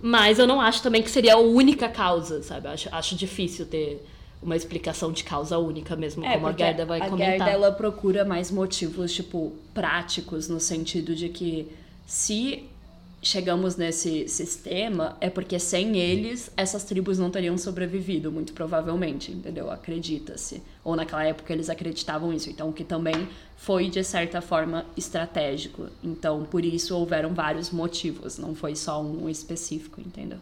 [0.00, 2.66] Mas eu não acho também que seria a única causa, sabe?
[2.66, 4.04] Eu acho, acho difícil ter
[4.42, 7.38] uma explicação de causa única mesmo, como a Gerda vai a comentar.
[7.38, 11.66] Gerda, ela procura mais motivos, tipo, práticos, no sentido de que
[12.06, 12.64] se
[13.24, 19.70] chegamos nesse sistema, é porque sem eles, essas tribos não teriam sobrevivido, muito provavelmente, entendeu?
[19.70, 20.62] Acredita-se.
[20.84, 22.50] Ou naquela época eles acreditavam isso.
[22.50, 25.88] Então, que também foi, de certa forma, estratégico.
[26.02, 30.38] Então, por isso houveram vários motivos, não foi só um específico, entendeu?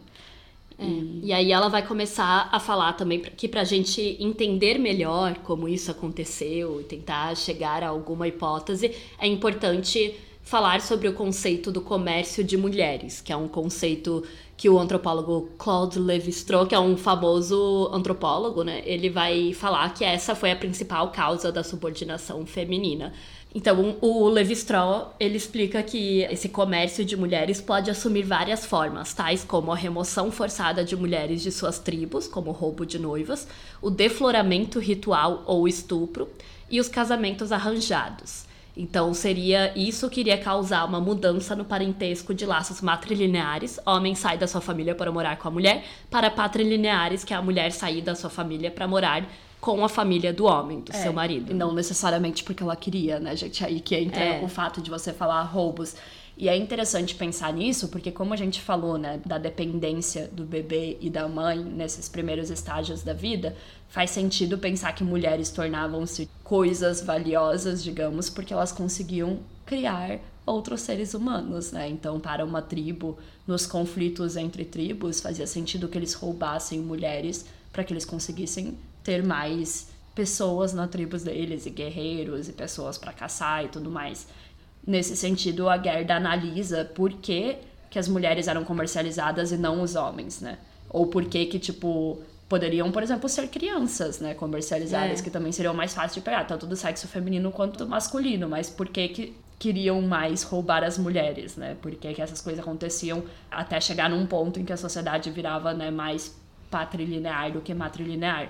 [1.21, 5.89] E aí ela vai começar a falar também que pra gente entender melhor como isso
[5.91, 10.13] aconteceu e tentar chegar a alguma hipótese, é importante
[10.43, 14.23] falar sobre o conceito do comércio de mulheres, que é um conceito
[14.57, 20.03] que o antropólogo Claude Lévi-Strauss, que é um famoso antropólogo, né, ele vai falar que
[20.03, 23.13] essa foi a principal causa da subordinação feminina.
[23.55, 29.43] Então, o Levi-Strauss, ele explica que esse comércio de mulheres pode assumir várias formas, tais
[29.43, 33.47] como a remoção forçada de mulheres de suas tribos, como o roubo de noivas,
[33.81, 36.27] o defloramento ritual ou estupro
[36.69, 38.51] e os casamentos arranjados.
[38.75, 43.79] Então seria isso que iria causar uma mudança no parentesco de laços matrilineares.
[43.85, 47.41] Homem sai da sua família para morar com a mulher, para patrilineares, que é a
[47.41, 49.25] mulher sair da sua família para morar
[49.61, 51.51] com a família do homem, do seu marido.
[51.51, 53.63] E não necessariamente porque ela queria, né, gente?
[53.63, 54.43] Aí que entra É.
[54.43, 55.95] o fato de você falar roubos.
[56.35, 60.97] E é interessante pensar nisso, porque como a gente falou, né, da dependência do bebê
[60.99, 63.55] e da mãe nesses primeiros estágios da vida,
[63.87, 71.13] faz sentido pensar que mulheres tornavam-se coisas valiosas, digamos, porque elas conseguiam criar outros seres
[71.13, 71.87] humanos, né?
[71.87, 77.83] Então, para uma tribo, nos conflitos entre tribos, fazia sentido que eles roubassem mulheres para
[77.83, 83.65] que eles conseguissem ter mais pessoas na tribo deles, e guerreiros, e pessoas para caçar
[83.65, 84.27] e tudo mais.
[84.85, 87.57] Nesse sentido, a Gerda analisa por que,
[87.89, 90.57] que as mulheres eram comercializadas e não os homens, né?
[90.89, 94.33] Ou por que que, tipo, poderiam, por exemplo, ser crianças, né?
[94.33, 95.23] Comercializadas, É.
[95.23, 98.47] que também seriam mais fáceis de pegar, tanto do sexo feminino quanto do masculino.
[98.49, 101.77] Mas por que que queriam mais roubar as mulheres, né?
[101.81, 105.73] Por que que essas coisas aconteciam até chegar num ponto em que a sociedade virava,
[105.73, 106.35] né, mais
[106.69, 108.49] patrilinear do que matrilinear.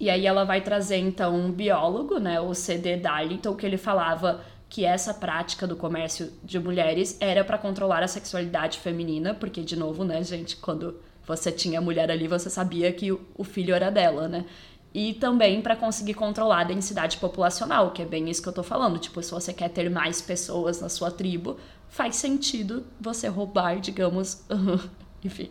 [0.00, 2.96] E aí ela vai trazer então um biólogo, né, o C.D.
[2.96, 8.08] Darlington, que ele falava que essa prática do comércio de mulheres era para controlar a
[8.08, 10.96] sexualidade feminina, porque de novo, né, gente, quando
[11.26, 14.44] você tinha mulher ali, você sabia que o filho era dela, né?
[14.92, 18.62] E também para conseguir controlar a densidade populacional, que é bem isso que eu tô
[18.62, 18.98] falando.
[18.98, 21.56] Tipo, se você quer ter mais pessoas na sua tribo,
[21.88, 24.44] faz sentido você roubar, digamos,
[25.24, 25.50] enfim,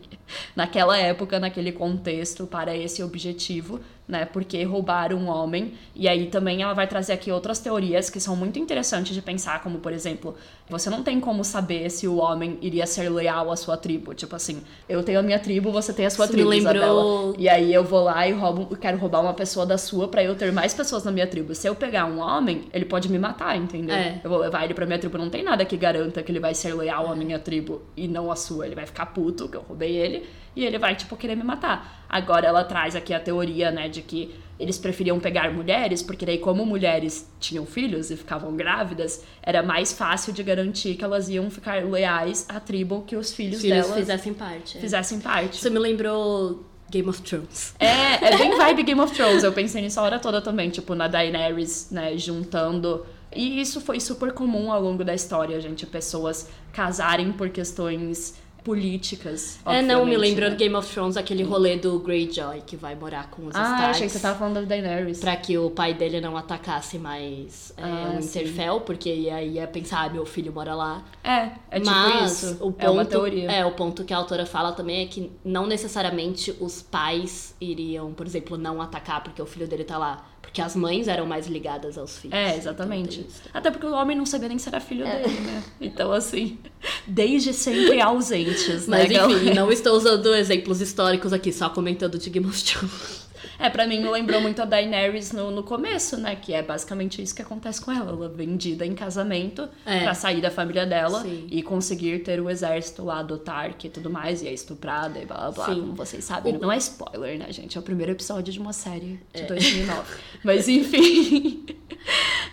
[0.56, 4.24] naquela época, naquele contexto, para esse objetivo, né?
[4.26, 5.74] Porque roubar um homem.
[5.94, 9.62] E aí também ela vai trazer aqui outras teorias que são muito interessantes de pensar,
[9.62, 10.34] como por exemplo,
[10.68, 14.12] você não tem como saber se o homem iria ser leal à sua tribo.
[14.14, 16.74] Tipo assim, eu tenho a minha tribo, você tem a sua Isso me tribo, lembrou-
[16.74, 17.34] Isabela.
[17.38, 20.34] E aí eu vou lá e roubo, quero roubar uma pessoa da sua pra eu
[20.34, 21.54] ter mais pessoas na minha tribo.
[21.54, 23.94] Se eu pegar um homem, ele pode me matar, entendeu?
[23.96, 24.20] É.
[24.22, 26.54] Eu vou levar ele pra minha tribo, não tem nada que garanta que ele vai
[26.54, 28.66] ser leal à minha tribo e não à sua.
[28.66, 30.24] Ele vai ficar puto que eu roubei ele
[30.56, 32.04] e ele vai, tipo, querer me matar.
[32.08, 36.38] Agora ela traz aqui a teoria, né, de que eles preferiam pegar mulheres, porque daí,
[36.38, 41.50] como mulheres tinham filhos e ficavam grávidas, era mais fácil de garantir que elas iam
[41.50, 44.78] ficar leais à tribo que os filhos, Os filhos delas fizessem parte.
[44.78, 45.54] fizessem parte.
[45.58, 47.74] Isso me lembrou Game of Thrones.
[47.80, 49.42] É, é bem vibe Game of Thrones.
[49.42, 53.04] Eu pensei nisso a hora toda também, tipo, na Daenerys, né, juntando.
[53.34, 55.84] E isso foi super comum ao longo da história, gente.
[55.84, 59.58] Pessoas casarem por questões políticas.
[59.66, 60.54] É, não, me lembrou né?
[60.56, 63.84] do Game of Thrones, aquele rolê do Greyjoy, que vai morar com os Ah, Starks.
[63.90, 65.20] achei que você tava falando da Daenerys.
[65.20, 68.24] Pra que o pai dele não atacasse mais é, Ah, o.
[68.24, 71.04] Interfell, porque aí ia pensar, ah, meu filho mora lá.
[71.22, 72.54] É, é tipo Mas isso.
[72.60, 73.50] o ponto, é uma teoria.
[73.52, 78.12] é, o ponto que a autora fala também é que não necessariamente os pais iriam,
[78.12, 80.24] por exemplo, não atacar porque o filho dele tá lá.
[80.44, 82.34] Porque as mães eram mais ligadas aos filhos.
[82.36, 83.20] É, Então, exatamente.
[83.20, 83.42] isso.
[83.52, 85.22] Até porque o homem não sabia nem se era filho É.
[85.22, 85.62] dele, né?
[85.80, 86.58] Então, assim,
[87.06, 89.06] desde sempre ausentes, né?
[89.08, 93.23] Mas enfim, não estou usando exemplos históricos aqui, só comentando de Game of Thrones.
[93.58, 96.36] É, pra mim me lembrou muito a Daenerys no, no começo, né?
[96.36, 98.10] Que é basicamente isso que acontece com ela.
[98.12, 100.00] Ela é vendida em casamento É.
[100.00, 101.46] pra sair da família dela Sim.
[101.50, 104.42] e conseguir ter o exército lá do Tark e tudo mais.
[104.42, 105.80] E é estuprada e blá blá blá, Sim.
[105.80, 106.58] como vocês sabem.
[106.58, 107.76] Não é spoiler, né, gente?
[107.76, 109.46] É o primeiro episódio de uma série de É.
[109.46, 110.02] 2009.
[110.44, 111.64] Mas enfim.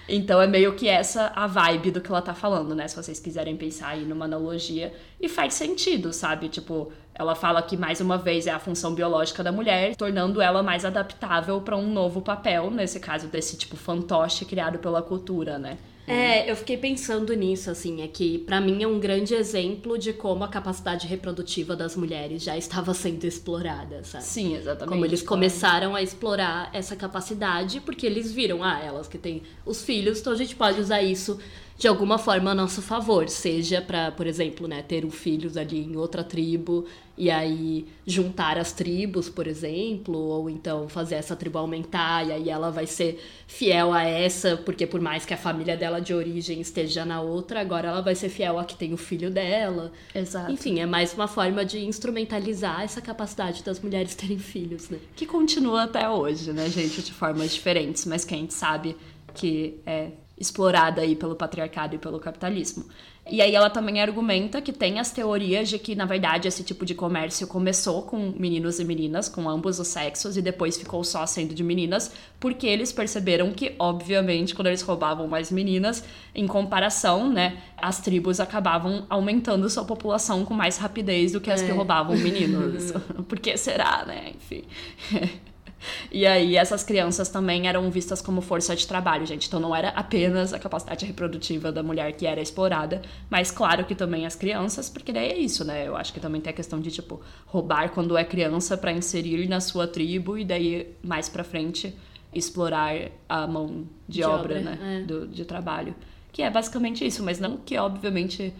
[0.07, 2.87] Então é meio que essa a vibe do que ela tá falando, né?
[2.87, 4.93] Se vocês quiserem pensar aí numa analogia.
[5.19, 6.49] E faz sentido, sabe?
[6.49, 10.63] Tipo, ela fala que mais uma vez é a função biológica da mulher, tornando ela
[10.63, 15.77] mais adaptável pra um novo papel, nesse caso desse tipo fantoche criado pela cultura, né?
[16.07, 20.11] É, eu fiquei pensando nisso, assim, é que pra mim é um grande exemplo de
[20.11, 24.23] como a capacidade reprodutiva das mulheres já estava sendo explorada, sabe?
[24.23, 24.89] Sim, exatamente.
[24.89, 29.83] Como eles começaram a explorar essa capacidade, porque eles viram, ah, elas que têm os
[29.83, 31.39] filhos, então a gente pode usar isso
[31.81, 35.79] de alguma forma a nosso favor, seja pra, por exemplo, né, ter um filhos ali
[35.79, 36.85] em outra tribo
[37.17, 42.49] e aí juntar as tribos, por exemplo, ou então fazer essa tribo aumentar e aí
[42.51, 46.61] ela vai ser fiel a essa, porque por mais que a família dela de origem
[46.61, 49.91] esteja na outra, agora ela vai ser fiel a que tem o filho dela.
[50.13, 50.51] Exato.
[50.51, 54.99] Enfim, é mais uma forma de instrumentalizar essa capacidade das mulheres terem filhos, né?
[55.15, 57.01] Que continua até hoje, né, gente?
[57.01, 58.95] De formas diferentes, mas que a gente sabe
[59.33, 60.11] que é
[60.41, 62.85] explorada aí pelo patriarcado e pelo capitalismo.
[63.29, 66.83] E aí ela também argumenta que tem as teorias de que, na verdade, esse tipo
[66.83, 71.25] de comércio começou com meninos e meninas, com ambos os sexos, e depois ficou só
[71.27, 77.31] sendo de meninas, porque eles perceberam que, obviamente, quando eles roubavam mais meninas, em comparação,
[77.31, 82.17] né, as tribos acabavam aumentando sua população com mais rapidez do que as que roubavam
[82.17, 82.91] meninos.
[83.29, 84.31] Por que será, né?
[84.35, 84.63] Enfim.
[86.11, 89.47] E aí essas crianças também eram vistas como força de trabalho, gente.
[89.47, 93.95] Então não era apenas a capacidade reprodutiva da mulher que era explorada, mas claro que
[93.95, 95.87] também as crianças, porque daí é isso, né?
[95.87, 99.47] Eu acho que também tem a questão de tipo roubar quando é criança para inserir
[99.47, 101.95] na sua tribo e daí mais para frente
[102.33, 102.95] explorar
[103.27, 105.05] a mão de, De obra, obra, né, é.
[105.05, 105.95] do, de trabalho.
[106.31, 108.53] Que é basicamente isso, mas não que obviamente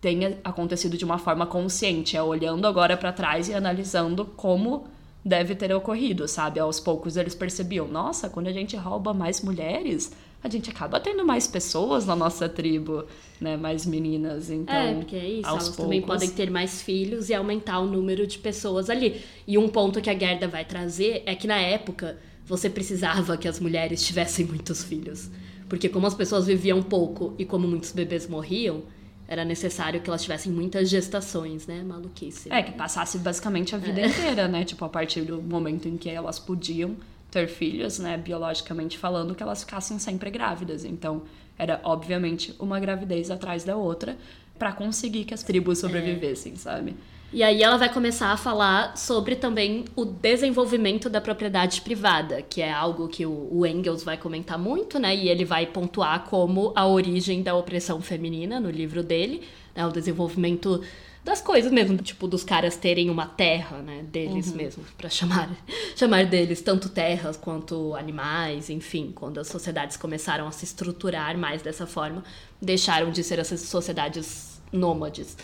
[0.00, 4.86] tenha acontecido de uma forma consciente, é olhando agora para trás e analisando como
[5.28, 6.58] deve ter ocorrido, sabe?
[6.58, 10.10] Aos poucos eles percebiam, nossa, quando a gente rouba mais mulheres,
[10.42, 13.04] a gente acaba tendo mais pessoas na nossa tribo,
[13.40, 13.56] né?
[13.56, 14.74] Mais meninas, então.
[14.74, 17.86] é, porque é isso, aos elas também poucos- podem ter mais filhos e aumentar o
[17.86, 19.20] número de pessoas ali.
[19.46, 22.16] E um ponto que a Gerda vai trazer é que na época
[22.46, 25.28] você precisava que as mulheres tivessem muitos filhos.
[25.68, 28.82] Porque como as pessoas viviam pouco e como muitos bebês morriam,
[29.28, 31.82] era necessário que elas tivessem muitas gestações, né?
[31.82, 32.50] Maluquice.
[32.50, 34.64] É, que passasse basicamente a vida inteira, né?
[34.64, 36.96] Tipo, a partir do momento em que elas podiam
[37.30, 38.16] ter filhos, né?
[38.16, 40.82] Biologicamente falando, que elas ficassem sempre grávidas.
[40.82, 41.22] Então,
[41.58, 44.16] era obviamente uma gravidez atrás da outra
[44.58, 46.96] pra conseguir que as tribos sobrevivessem, sabe?
[47.30, 52.62] E aí ela vai começar a falar sobre também o desenvolvimento da propriedade privada, que
[52.62, 55.14] é algo que o, Engels vai comentar muito, né?
[55.14, 59.42] E ele vai pontuar como a origem da opressão feminina no livro dele,
[59.74, 59.86] né?
[59.86, 60.82] O desenvolvimento
[61.22, 65.50] das coisas mesmo, tipo dos caras terem uma terra, né, deles mesmos, pra chamar
[65.94, 71.60] chamar deles tanto terras quanto animais, enfim, quando as sociedades começaram a se estruturar mais
[71.60, 72.24] dessa forma,
[72.62, 75.36] deixaram de ser essas sociedades nômades.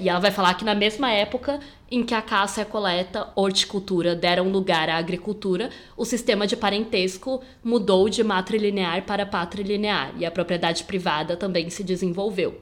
[0.00, 3.28] E ela vai falar que na mesma época em que a caça e a coleta,
[3.34, 10.24] horticultura deram lugar à agricultura, o sistema de parentesco mudou de matrilinear para patrilinear e
[10.24, 12.60] a propriedade privada também se desenvolveu.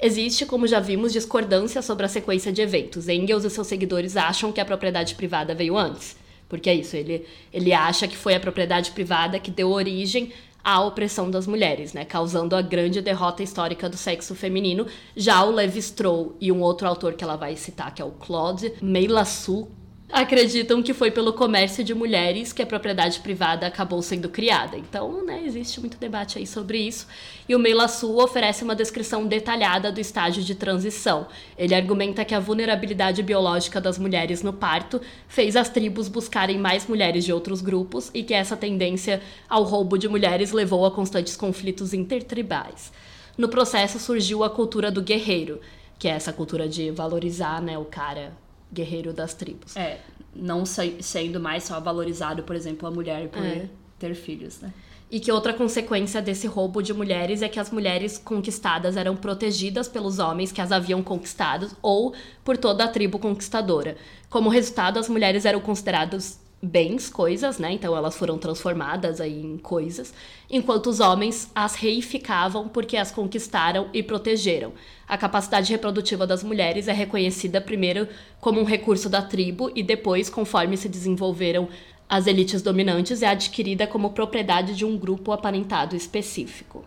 [0.00, 3.08] Existe, como já vimos, discordância sobre a sequência de eventos.
[3.08, 6.16] Engels e seus seguidores acham que a propriedade privada veio antes.
[6.48, 10.32] Porque é isso, ele, ele acha que foi a propriedade privada que deu origem
[10.66, 14.84] à opressão das mulheres, né, causando a grande derrota histórica do sexo feminino.
[15.14, 18.10] Já o Levi Strauss e um outro autor que ela vai citar, que é o
[18.10, 19.70] Claude Meillassoux,
[20.10, 24.76] acreditam que foi pelo comércio de mulheres que a propriedade privada acabou sendo criada.
[24.76, 27.06] Então, né, existe muito debate aí sobre isso.
[27.48, 31.26] E o Meillassoux oferece uma descrição detalhada do estágio de transição.
[31.58, 36.86] Ele argumenta que a vulnerabilidade biológica das mulheres no parto fez as tribos buscarem mais
[36.86, 41.36] mulheres de outros grupos e que essa tendência ao roubo de mulheres levou a constantes
[41.36, 42.92] conflitos intertribais.
[43.36, 45.60] No processo surgiu a cultura do guerreiro,
[45.98, 48.32] que é essa cultura de valorizar, né, o cara
[48.72, 49.76] guerreiro das tribos.
[49.76, 50.00] É,
[50.34, 53.68] não se- sendo mais só valorizado, por exemplo, a mulher por É.
[53.98, 54.72] ter filhos, né?
[55.08, 59.86] E que outra consequência desse roubo de mulheres é que as mulheres conquistadas eram protegidas
[59.86, 62.12] pelos homens que as haviam conquistado ou
[62.44, 63.96] por toda a tribo conquistadora.
[64.28, 67.72] Como resultado, as mulheres eram consideradas bens, coisas, né?
[67.72, 70.12] Então elas foram transformadas aí em coisas,
[70.50, 74.72] enquanto os homens as reificavam porque as conquistaram e protegeram.
[75.08, 78.08] A capacidade reprodutiva das mulheres é reconhecida primeiro
[78.40, 81.68] como um recurso da tribo e depois, conforme se desenvolveram
[82.08, 86.84] as elites dominantes, é adquirida como propriedade de um grupo aparentado específico.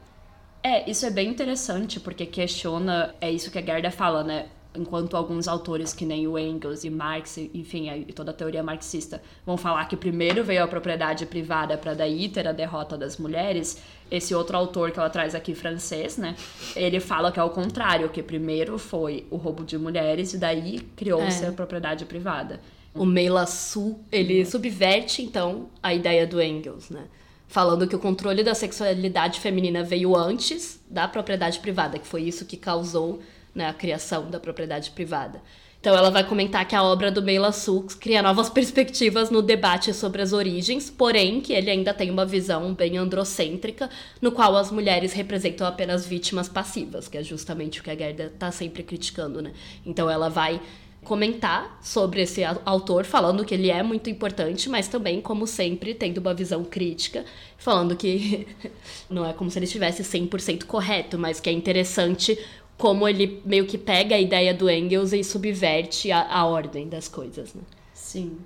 [0.62, 4.48] É, isso é bem interessante, porque questiona, é isso que a Gerda fala, né?
[4.80, 9.22] Enquanto alguns autores, que nem o Engels e Marx, enfim, e toda a teoria marxista,
[9.46, 13.82] vão falar que primeiro veio a propriedade privada para daí ter a derrota das mulheres,
[14.10, 16.36] esse outro autor que ela traz aqui, francês, né?
[16.76, 20.80] Ele fala que é o contrário, que primeiro foi o roubo de mulheres e daí
[20.96, 21.50] criou-se É.
[21.50, 22.62] a propriedade privada.
[22.96, 27.04] O Meillassoux, ele subverte, então, a ideia do Engels, né?
[27.48, 32.46] Falando que o controle da sexualidade feminina veio antes da propriedade privada, que foi isso
[32.46, 33.20] que causou
[33.60, 35.42] né, a criação da propriedade privada.
[35.82, 40.22] Então ela vai comentar que a obra do Meillassoux cria novas perspectivas no debate sobre
[40.22, 43.90] as origens, porém que ele ainda tem uma visão bem androcêntrica,
[44.22, 48.26] no qual as mulheres representam apenas vítimas passivas, que é justamente o que a Gerda
[48.26, 49.54] está sempre criticando, né?
[49.86, 50.60] Então ela vai
[51.02, 55.94] comentar sobre esse au- autor, falando que ele é muito importante, mas também, como sempre,
[55.94, 57.24] tendo uma visão crítica,
[57.58, 58.46] falando que
[59.10, 62.38] não é como se ele estivesse 100% correto, mas que é interessante
[62.80, 67.10] como ele meio que pega a ideia do Engels e subverte a, a ordem das
[67.10, 67.62] coisas, né?
[67.94, 68.38] Sim.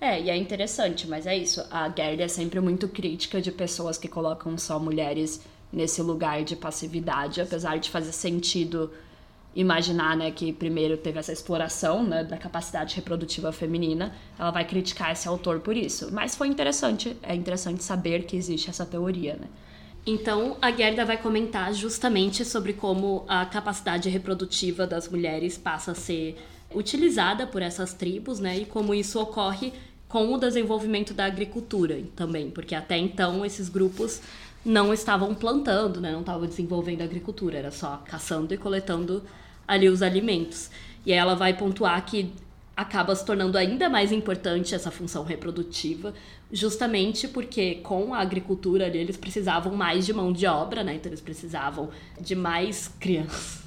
[0.00, 1.64] É, e é interessante, mas é isso.
[1.70, 5.40] A Gerda é sempre muito crítica de pessoas que colocam só mulheres
[5.72, 8.90] nesse lugar de passividade, apesar de fazer sentido
[9.54, 15.12] imaginar, né, que primeiro teve essa exploração, né, da capacidade reprodutiva feminina, ela vai criticar
[15.12, 16.12] esse autor por isso.
[16.12, 19.46] Mas foi interessante, é interessante saber que existe essa teoria, né?
[20.10, 25.94] Então, a Gerda vai comentar justamente sobre como a capacidade reprodutiva das mulheres passa a
[25.94, 26.34] ser
[26.74, 28.56] utilizada por essas tribos, né?
[28.56, 29.70] E como isso ocorre
[30.08, 34.22] com o desenvolvimento da agricultura também, porque até então esses grupos
[34.64, 36.10] não estavam plantando, né?
[36.10, 39.22] não estavam desenvolvendo agricultura, era só caçando e coletando
[39.66, 40.70] ali os alimentos.
[41.04, 42.32] E ela vai pontuar que
[42.78, 46.14] acaba se tornando ainda mais importante essa função reprodutiva,
[46.52, 50.94] justamente porque com a agricultura ali eles precisavam mais de mão de obra, né?
[50.94, 53.66] Então eles precisavam de mais crianças.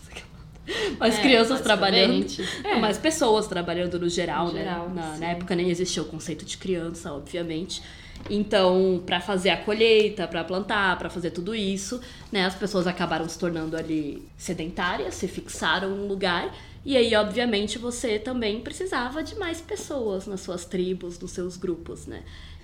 [0.99, 2.25] Mais É, crianças trabalhando,
[2.63, 2.75] é.
[2.79, 4.59] mais pessoas trabalhando no geral, No né?
[4.59, 7.81] geral, na, na época nem existia o conceito de criança, obviamente.
[8.29, 11.99] Então, para fazer a colheita, para plantar, para fazer tudo isso,
[12.31, 16.55] né, as pessoas acabaram se tornando ali sedentárias, se fixaram num lugar.
[16.83, 22.07] E aí, obviamente, você também precisava de mais pessoas nas suas tribos, nos seus grupos,
[22.07, 22.23] né?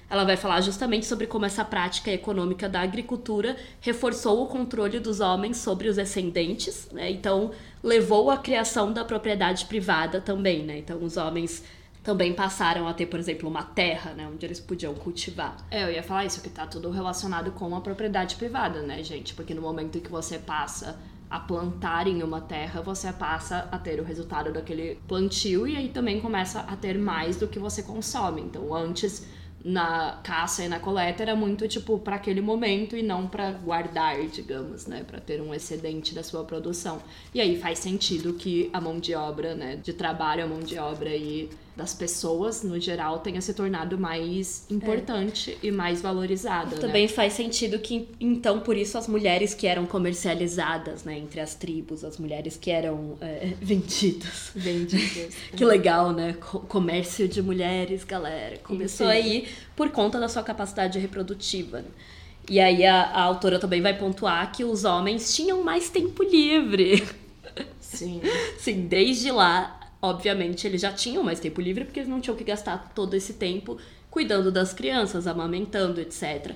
[0.09, 5.19] Ela vai falar justamente sobre como essa prática econômica da agricultura reforçou o controle dos
[5.19, 7.11] homens sobre os descendentes, né?
[7.11, 7.51] Então,
[7.83, 10.77] levou à criação da propriedade privada também, né?
[10.79, 11.63] Então, os homens
[12.07, 15.57] também passaram a ter, por exemplo, uma terra, né, onde eles podiam cultivar.
[15.69, 19.33] É, eu ia falar isso, que tá tudo relacionado com a propriedade privada, né, gente?
[19.33, 20.97] Porque no momento em que você passa
[21.29, 25.89] a plantar em uma terra, você passa a ter o resultado daquele plantio e aí
[25.89, 28.41] também começa a ter mais do que você consome.
[28.41, 29.27] Então, antes
[29.63, 34.25] na caça e na coleta era muito tipo para aquele momento e não para guardar,
[34.27, 37.01] digamos, né, para ter um excedente da sua produção.
[37.33, 40.77] E aí faz sentido que a mão de obra, né, de trabalho, a mão de
[40.77, 46.81] obra e das pessoas no geral tenha se tornado mais importante e mais valorizada, né?
[46.81, 51.53] Também faz sentido que, então, por isso as mulheres que eram comercializadas, né, entre as
[51.55, 54.51] tribos, as mulheres que eram é, vendidas.
[54.55, 55.35] vendidas.
[55.55, 56.33] Que legal, né?
[56.33, 58.57] Co- Comércio de mulheres, galera.
[58.57, 59.13] Começou Sim.
[59.13, 61.79] aí por conta da sua capacidade reprodutiva.
[61.81, 61.87] né?
[62.49, 67.03] E aí a, a autora também vai pontuar que os homens tinham mais tempo livre.
[67.79, 68.21] Sim.
[68.57, 72.43] Sim, desde lá, obviamente, eles já tinham mais tempo livre porque eles não tinham que
[72.43, 73.77] gastar todo esse tempo
[74.09, 76.55] cuidando das crianças, amamentando, etc.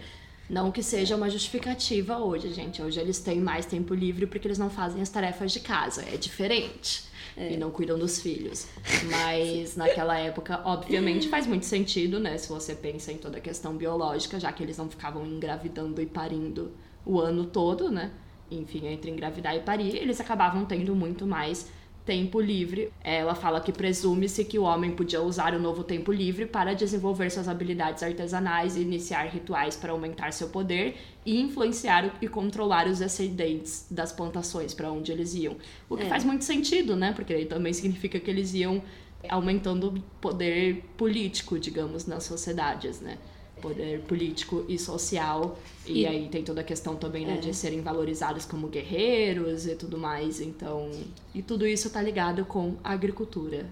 [0.50, 2.82] Não que seja uma justificativa hoje, gente.
[2.82, 6.04] Hoje eles têm mais tempo livre porque eles não fazem as tarefas de casa.
[6.04, 7.10] É diferente.
[7.38, 8.68] E não cuidam dos filhos.
[9.10, 12.38] Mas naquela época, obviamente, faz muito sentido, né?
[12.38, 16.06] Se você pensa em toda a questão biológica, já que eles não ficavam engravidando e
[16.06, 16.74] parindo
[17.06, 18.12] o ano todo, né?
[18.52, 21.72] Enfim, entre engravidar e parir, eles acabavam tendo muito mais
[22.12, 22.92] tempo livre.
[23.02, 27.32] Ela fala que presume-se que o homem podia usar o novo tempo livre para desenvolver
[27.32, 33.02] suas habilidades artesanais e iniciar rituais para aumentar seu poder e influenciar e controlar os
[33.02, 35.56] ascendentes das plantações para onde eles iam.
[35.90, 37.14] O que faz muito sentido, né?
[37.14, 38.84] Porque aí também significa que eles iam
[39.30, 43.18] aumentando o poder político, digamos, nas sociedades, né?
[43.62, 45.58] Poder político e social.
[45.86, 49.76] E, E- aí tem toda a questão também, né, de serem valorizados como guerreiros e
[49.76, 50.42] tudo mais.
[50.42, 50.90] Então.
[51.34, 53.70] E tudo isso tá ligado com a agricultura.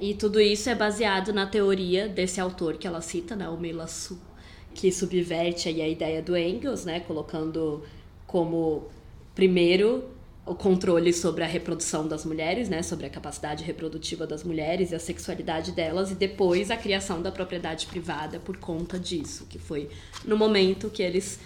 [0.00, 4.18] E tudo isso é baseado na teoria desse autor que ela cita, né, o Melassu,
[4.74, 7.82] que subverte aí a ideia do Engels, né, colocando
[8.26, 8.84] como
[9.34, 10.04] primeiro
[10.46, 14.94] o controle sobre a reprodução das mulheres, né, sobre a capacidade reprodutiva das mulheres e
[14.94, 19.90] a sexualidade delas, e depois a criação da propriedade privada por conta disso, que foi
[20.24, 21.40] no momento que eles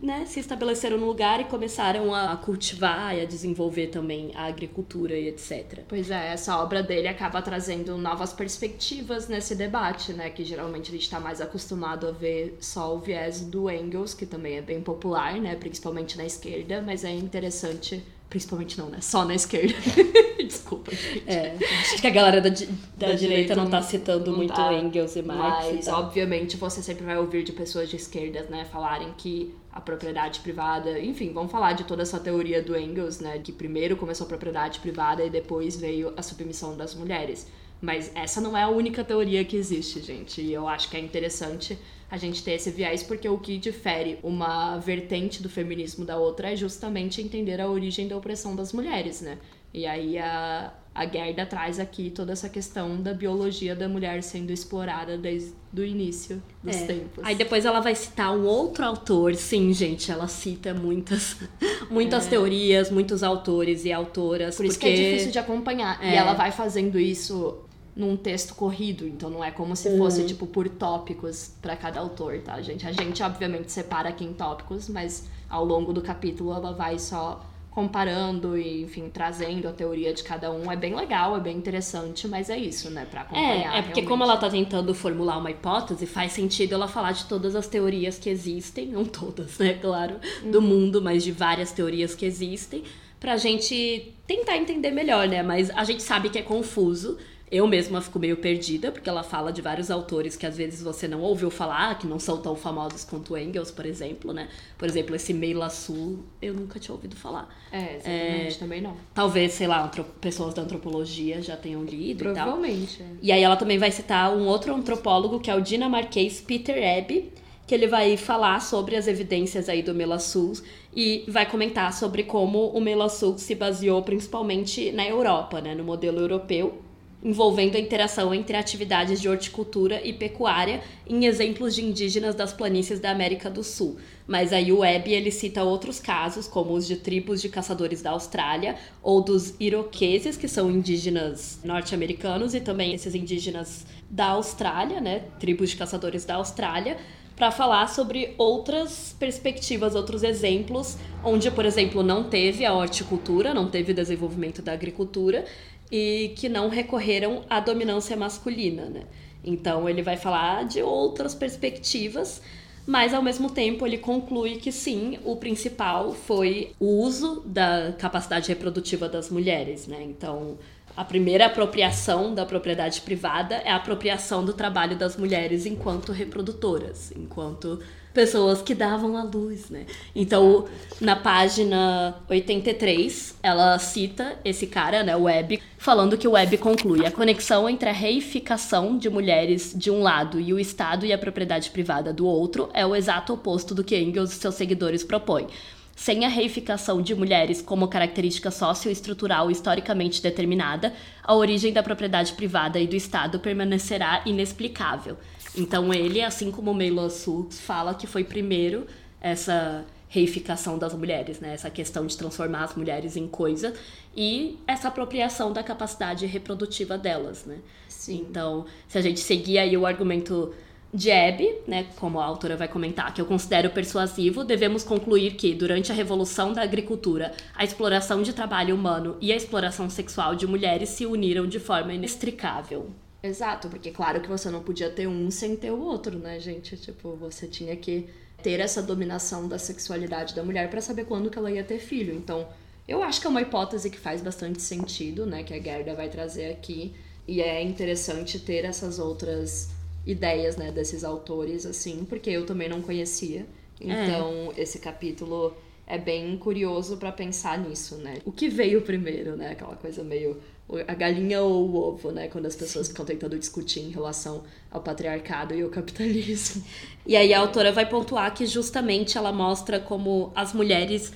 [0.00, 5.16] né, se estabeleceram no lugar e começaram a cultivar e a desenvolver também a agricultura
[5.16, 5.80] e etc.
[5.88, 10.30] Pois é, essa obra dele acaba trazendo novas perspectivas nesse debate, né?
[10.30, 14.26] Que geralmente a gente tá mais acostumado a ver só o viés do Engels, que
[14.26, 15.56] também é bem popular, né?
[15.56, 18.02] Principalmente na esquerda, mas é interessante.
[18.34, 18.98] Principalmente não, né?
[19.00, 19.72] Só na esquerda.
[20.44, 21.22] Desculpa, gente.
[21.24, 22.72] É, acho que a galera da, di- da,
[23.06, 24.72] Da direita direita não tá citando não muito tá.
[24.72, 25.66] Engels e Marx.
[25.72, 29.80] Mas, e obviamente, você sempre vai ouvir de pessoas de esquerdas, né, falarem que a
[29.80, 34.24] propriedade privada, enfim, vamos falar de toda essa teoria do Engels, né, que primeiro começou
[34.24, 37.46] a propriedade privada e depois veio a submissão das mulheres.
[37.80, 40.40] Mas essa não é a única teoria que existe, gente.
[40.40, 41.76] E eu acho que é interessante
[42.10, 46.52] a gente ter esse viés, porque o que difere uma vertente do feminismo da outra
[46.52, 49.38] é justamente entender a origem da opressão das mulheres, né?
[49.72, 54.52] E aí a, a Gerda traz aqui toda essa questão da biologia da mulher sendo
[54.52, 56.86] explorada desde o início dos É.
[56.86, 57.24] tempos.
[57.24, 59.34] Aí depois ela vai citar um outro autor.
[59.34, 61.36] Sim, gente, ela cita muitas,
[61.90, 64.54] muitas teorias, muitos autores e autoras.
[64.54, 64.56] É.
[64.56, 64.94] Por isso porque...
[64.94, 65.98] que é difícil de acompanhar.
[66.04, 66.14] E É.
[66.14, 67.58] ela vai fazendo isso
[67.96, 70.26] num texto corrido, então não é como se fosse, Uhum.
[70.26, 72.86] tipo, por tópicos pra cada autor, tá, gente?
[72.86, 77.40] A gente, obviamente, separa aqui em tópicos, mas ao longo do capítulo ela vai só
[77.70, 80.70] comparando e, enfim, trazendo a teoria de cada um.
[80.70, 83.74] É bem legal, é bem interessante, mas é isso, né, pra acompanhar.
[83.74, 84.06] É, é porque realmente.
[84.06, 88.16] como ela tá tentando formular uma hipótese, faz sentido ela falar de todas as teorias
[88.18, 90.16] que existem, não todas, né, claro,
[90.50, 92.84] do mundo, mas de várias teorias que existem,
[93.18, 95.42] pra gente tentar entender melhor, né?
[95.42, 97.18] Mas a gente sabe que é confuso.
[97.54, 101.06] Eu mesma fico meio perdida, porque ela fala de vários autores que às vezes você
[101.06, 104.48] não ouviu falar, que não são tão famosos quanto Engels, por exemplo, né?
[104.76, 107.48] Por exemplo, esse Meila Sul, eu nunca tinha ouvido falar.
[107.70, 108.96] É, exatamente, É, também não.
[109.14, 109.88] Talvez, sei lá,
[110.20, 112.34] pessoas da antropologia já tenham lido e tal.
[112.34, 113.00] Provavelmente.
[113.00, 113.06] é.
[113.22, 117.32] E aí ela também vai citar um outro antropólogo, que é o dinamarquês Peter Ebbe,
[117.68, 120.62] que ele vai falar sobre as evidências aí do Melassus
[120.94, 126.18] e vai comentar sobre como o Melassus se baseou principalmente na Europa, né, no modelo
[126.18, 126.82] europeu,
[127.24, 133.00] envolvendo a interação entre atividades de horticultura e pecuária em exemplos de indígenas das planícies
[133.00, 133.96] da América do Sul.
[134.26, 138.10] Mas aí o Webb ele cita outros casos, como os de tribos de caçadores da
[138.10, 145.24] Austrália ou dos iroqueses, que são indígenas norte-americanos, e também esses indígenas da Austrália, né,
[145.40, 146.98] tribos de caçadores da Austrália,
[147.36, 153.68] para falar sobre outras perspectivas, outros exemplos, onde, por exemplo, não teve a horticultura, não
[153.68, 155.44] teve o desenvolvimento da agricultura
[155.90, 159.02] e que não recorreram à dominância masculina, né?
[159.44, 162.40] Então ele vai falar de outras perspectivas,
[162.86, 168.48] mas ao mesmo tempo ele conclui que sim, o principal foi o uso da capacidade
[168.48, 170.02] reprodutiva das mulheres, né?
[170.02, 170.56] Então
[170.96, 177.12] a primeira apropriação da propriedade privada é a apropriação do trabalho das mulheres enquanto reprodutoras,
[177.16, 177.80] enquanto
[178.12, 179.86] pessoas que davam à luz, né?
[180.14, 180.66] Então,
[181.00, 187.10] na página 83, ela cita esse cara, né, Webb, falando que o Webb conclui a
[187.10, 191.70] conexão entre a reificação de mulheres de um lado e o Estado e a propriedade
[191.70, 195.48] privada do outro é o exato oposto do que Engels e seus seguidores propõem.
[195.96, 200.92] Sem a reificação de mulheres como característica socioestrutural historicamente determinada,
[201.22, 205.16] a origem da propriedade privada e do Estado permanecerá inexplicável.
[205.56, 208.86] Então ele, assim como Meila Sul, fala que foi primeiro
[209.20, 211.54] essa reificação das mulheres, né?
[211.54, 213.74] Essa questão de transformar as mulheres em coisa
[214.16, 217.58] e essa apropriação da capacidade reprodutiva delas, né?
[217.88, 218.24] Sim.
[218.28, 220.54] Então, se a gente seguir aí o argumento
[220.96, 225.90] Hebe, né, como a autora vai comentar, que eu considero persuasivo, devemos concluir que, durante
[225.90, 230.90] a revolução da agricultura, a exploração de trabalho humano e a exploração sexual de mulheres
[230.90, 232.90] se uniram de forma inextricável.
[233.20, 236.76] Exato, porque claro que você não podia ter um sem ter o outro, né, gente?
[236.76, 238.06] Tipo, você tinha que
[238.42, 242.14] ter essa dominação da sexualidade da mulher pra saber quando que ela ia ter filho.
[242.14, 242.46] Então,
[242.86, 246.08] eu acho que é uma hipótese que faz bastante sentido, né, que a Gerda vai
[246.08, 246.94] trazer aqui.
[247.26, 249.70] E é interessante ter essas outras
[250.06, 253.46] ideias, né, desses autores, assim, porque eu também não conhecia.
[253.80, 255.54] Então, esse capítulo
[255.86, 258.18] é bem curioso pra pensar nisso, né?
[258.24, 259.50] O que veio primeiro, né?
[259.50, 260.40] Aquela coisa meio
[260.88, 262.28] a galinha ou o ovo, né?
[262.28, 266.64] Quando as pessoas ficam tentando discutir em relação ao patriarcado e ao capitalismo.
[267.06, 271.12] E aí a autora vai pontuar que justamente ela mostra como as mulheres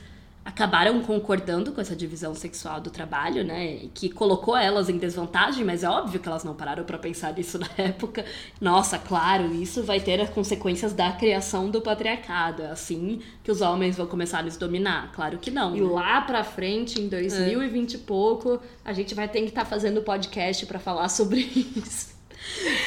[0.49, 3.81] acabaram concordando com essa divisão sexual do trabalho, né?
[3.93, 7.59] Que colocou elas em desvantagem, mas é óbvio que elas não pararam para pensar nisso
[7.59, 8.25] na época.
[8.59, 12.63] Nossa, claro, isso vai ter as consequências da criação do patriarcado.
[12.63, 15.13] É assim que os homens vão começar a nos dominar.
[15.13, 15.77] Claro que não.
[15.77, 15.87] E né?
[15.87, 20.65] lá pra frente, em 2020 e pouco, a gente vai ter que estar fazendo podcast
[20.65, 21.41] pra falar sobre
[21.77, 22.17] isso.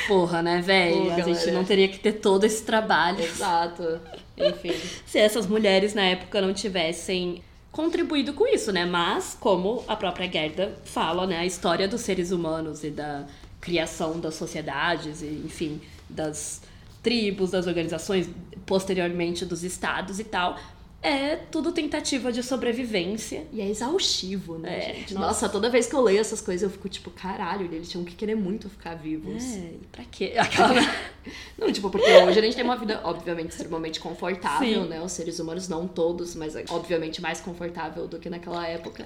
[0.07, 1.11] Porra, né, velho?
[1.11, 1.51] A gente galera.
[1.51, 3.23] não teria que ter todo esse trabalho.
[3.23, 4.01] Exato.
[4.35, 4.73] Enfim.
[5.05, 8.85] se essas mulheres na época não tivessem contribuído com isso, né?
[8.85, 11.37] Mas, como a própria Gerda fala, né?
[11.37, 13.25] A história dos seres humanos e da
[13.59, 16.61] criação das sociedades, e, enfim, das
[17.01, 18.29] tribos, das organizações,
[18.65, 20.57] posteriormente dos estados e tal,
[21.01, 23.45] é tudo tentativa de sobrevivência.
[23.51, 25.13] E é exaustivo, né, É, gente?
[25.13, 25.27] nossa.
[25.27, 25.49] Nossa.
[25.49, 28.35] toda vez que eu leio essas coisas, eu fico tipo, caralho, eles tinham que querer
[28.35, 29.43] muito ficar vivos.
[29.55, 30.33] É, pra quê?
[30.39, 30.73] Aquela...
[31.57, 34.89] Não, tipo, porque hoje a gente tem uma vida, obviamente, extremamente confortável, Sim.
[34.89, 35.01] né?
[35.01, 39.05] Os seres humanos, não todos, mas obviamente mais confortável do que naquela época.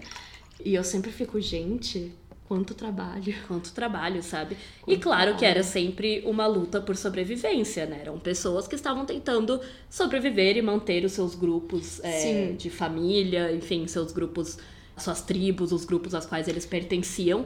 [0.63, 2.13] E eu sempre fico, gente,
[2.47, 3.33] quanto trabalho.
[3.47, 4.55] Quanto trabalho, sabe?
[4.87, 7.99] e Quanto claro que era sempre uma luta por sobrevivência, né?
[8.01, 13.87] Eram pessoas que estavam tentando sobreviver e manter os seus grupos é, de família, enfim,
[13.87, 14.57] seus grupos,
[14.97, 17.45] suas tribos, os grupos aos quais eles pertenciam,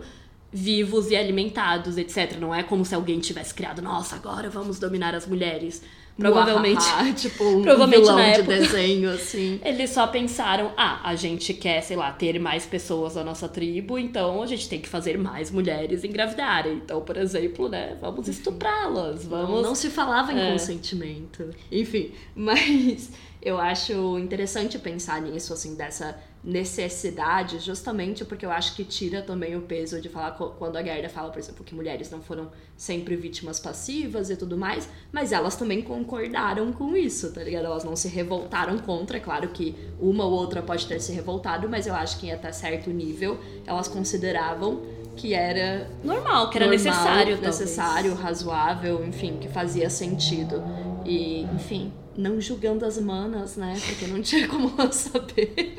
[0.51, 2.37] vivos e alimentados, etc.
[2.39, 5.81] Não é como se alguém tivesse criado, nossa, agora vamos dominar as mulheres.
[6.19, 6.83] Provavelmente.
[7.15, 9.59] Tipo, um provavelmente vilão na de época- desenho, assim.
[9.63, 13.97] Eles só pensaram, ah, a gente quer, sei lá, ter mais pessoas na nossa tribo,
[13.97, 16.73] então a gente tem que fazer mais mulheres engravidarem.
[16.73, 19.49] Então, por exemplo, né, vamos estuprá-las, vamos...
[19.49, 20.51] Não, não se falava em É.
[20.51, 21.49] consentimento.
[21.71, 23.09] Enfim, mas
[23.41, 26.17] eu acho interessante pensar nisso, assim, dessa
[26.49, 31.07] necessidade, justamente porque eu acho que tira também o peso de falar quando a Gerda
[31.07, 35.55] fala, por exemplo, que mulheres não foram sempre vítimas passivas e tudo mais, mas elas
[35.55, 37.65] também concordaram com isso, tá ligado?
[37.65, 41.69] Elas não se revoltaram contra, é claro que uma ou outra pode ter se revoltado,
[41.69, 44.81] mas eu acho que em até certo nível elas consideravam
[45.15, 48.23] que era normal, que era normal, necessário, necessário, talvez.
[48.23, 50.63] razoável, enfim, que fazia sentido.
[51.05, 53.79] E, enfim, não julgando as manas, né?
[53.87, 55.75] Porque não tinha como elas saberem.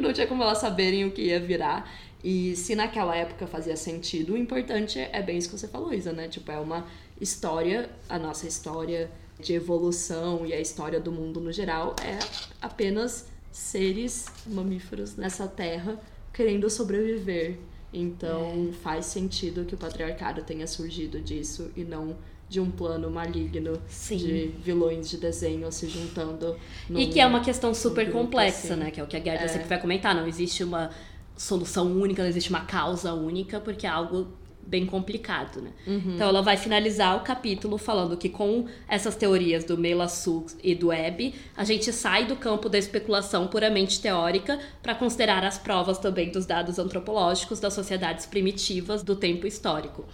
[0.00, 1.90] não tinha como elas saberem o que ia virar.
[2.22, 6.12] E se naquela época fazia sentido, o importante é bem isso que você falou, Isa,
[6.12, 6.28] né?
[6.28, 6.86] Tipo, é uma
[7.20, 12.18] história, a nossa história de evolução e a história do mundo no geral é
[12.60, 15.98] apenas seres mamíferos nessa terra
[16.32, 17.56] querendo sobreviver.
[17.92, 18.72] Então É.
[18.82, 22.16] faz sentido que o patriarcado tenha surgido disso e não
[22.50, 24.16] de um plano maligno Sim.
[24.16, 26.56] de vilões de desenho se juntando.
[26.88, 28.82] E num- que é uma questão super complexa, assim.
[28.82, 28.90] né?
[28.90, 29.48] Que é o que a Gerda É.
[29.48, 30.14] sempre vai comentar.
[30.16, 30.90] Não existe uma
[31.36, 34.26] solução única, não existe uma causa única, porque é algo
[34.66, 35.70] bem complicado, né?
[35.86, 36.14] Uhum.
[36.16, 40.74] Então ela vai finalizar o capítulo falando que com essas teorias do Mela Sus e
[40.74, 45.98] do Hebb, a gente sai do campo da especulação puramente teórica para considerar as provas
[45.98, 50.04] também dos dados antropológicos das sociedades primitivas do tempo histórico.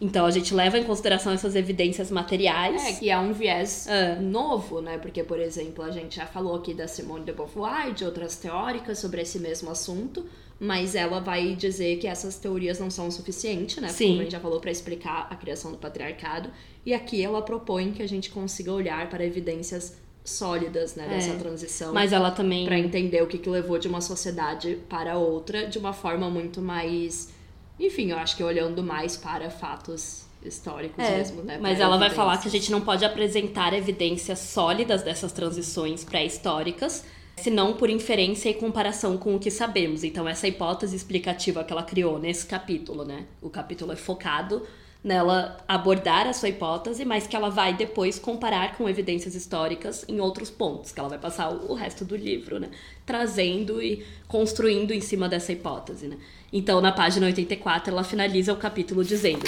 [0.00, 2.84] Então a gente leva em consideração essas evidências materiais.
[2.84, 4.16] É, que é um viés É.
[4.16, 4.98] novo, né?
[4.98, 8.36] Porque, por exemplo, a gente já falou aqui da Simone de Beauvoir e de outras
[8.36, 10.26] teóricas sobre esse mesmo assunto,
[10.58, 13.88] mas ela vai dizer que essas teorias não são o suficiente, né?
[13.88, 14.08] Sim.
[14.08, 16.50] Como a gente já falou, para explicar a criação do patriarcado.
[16.84, 21.06] E aqui ela propõe que a gente consiga olhar para evidências sólidas, né?
[21.08, 21.36] Dessa É.
[21.36, 21.92] transição.
[21.92, 25.78] Mas ela também Pra entender o que, que levou de uma sociedade para outra de
[25.78, 27.28] uma forma muito mais.
[27.78, 31.58] Enfim, eu acho que olhando mais para fatos históricos É, mesmo, né?
[31.60, 37.04] Mas ela vai falar que a gente não pode apresentar evidências sólidas dessas transições pré-históricas,
[37.36, 40.04] senão por inferência e comparação com o que sabemos.
[40.04, 43.26] Então, essa hipótese explicativa que ela criou nesse capítulo, né?
[43.40, 44.62] O capítulo é focado
[45.04, 50.18] nela abordar a sua hipótese, mas que ela vai depois comparar com evidências históricas em
[50.18, 52.70] outros pontos, que ela vai passar o resto do livro, né?
[53.04, 56.16] Trazendo e construindo em cima dessa hipótese, né?
[56.50, 59.44] Então, na página 84, ela finaliza o capítulo dizendo: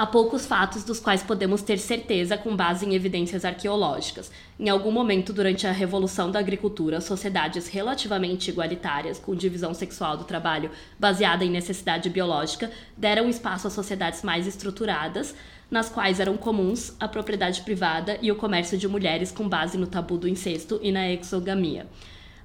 [0.00, 4.30] Há poucos fatos dos quais podemos ter certeza com base em evidências arqueológicas.
[4.56, 10.22] Em algum momento durante a Revolução da Agricultura, sociedades relativamente igualitárias, com divisão sexual do
[10.22, 10.70] trabalho
[11.00, 15.34] baseada em necessidade biológica, deram espaço a sociedades mais estruturadas,
[15.68, 19.88] nas quais eram comuns a propriedade privada e o comércio de mulheres com base no
[19.88, 21.88] tabu do incesto e na exogamia.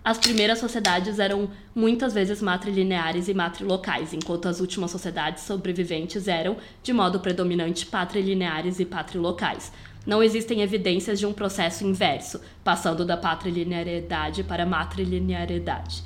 [0.04, 6.58] As primeiras sociedades eram muitas vezes matrilineares e matrilocais, enquanto as últimas sociedades sobreviventes eram,
[6.84, 9.72] de modo predominante, patrilineares e patrilocais.
[10.06, 16.04] Não existem evidências de um processo inverso, passando da patrilinearidade para a matrilinearidade.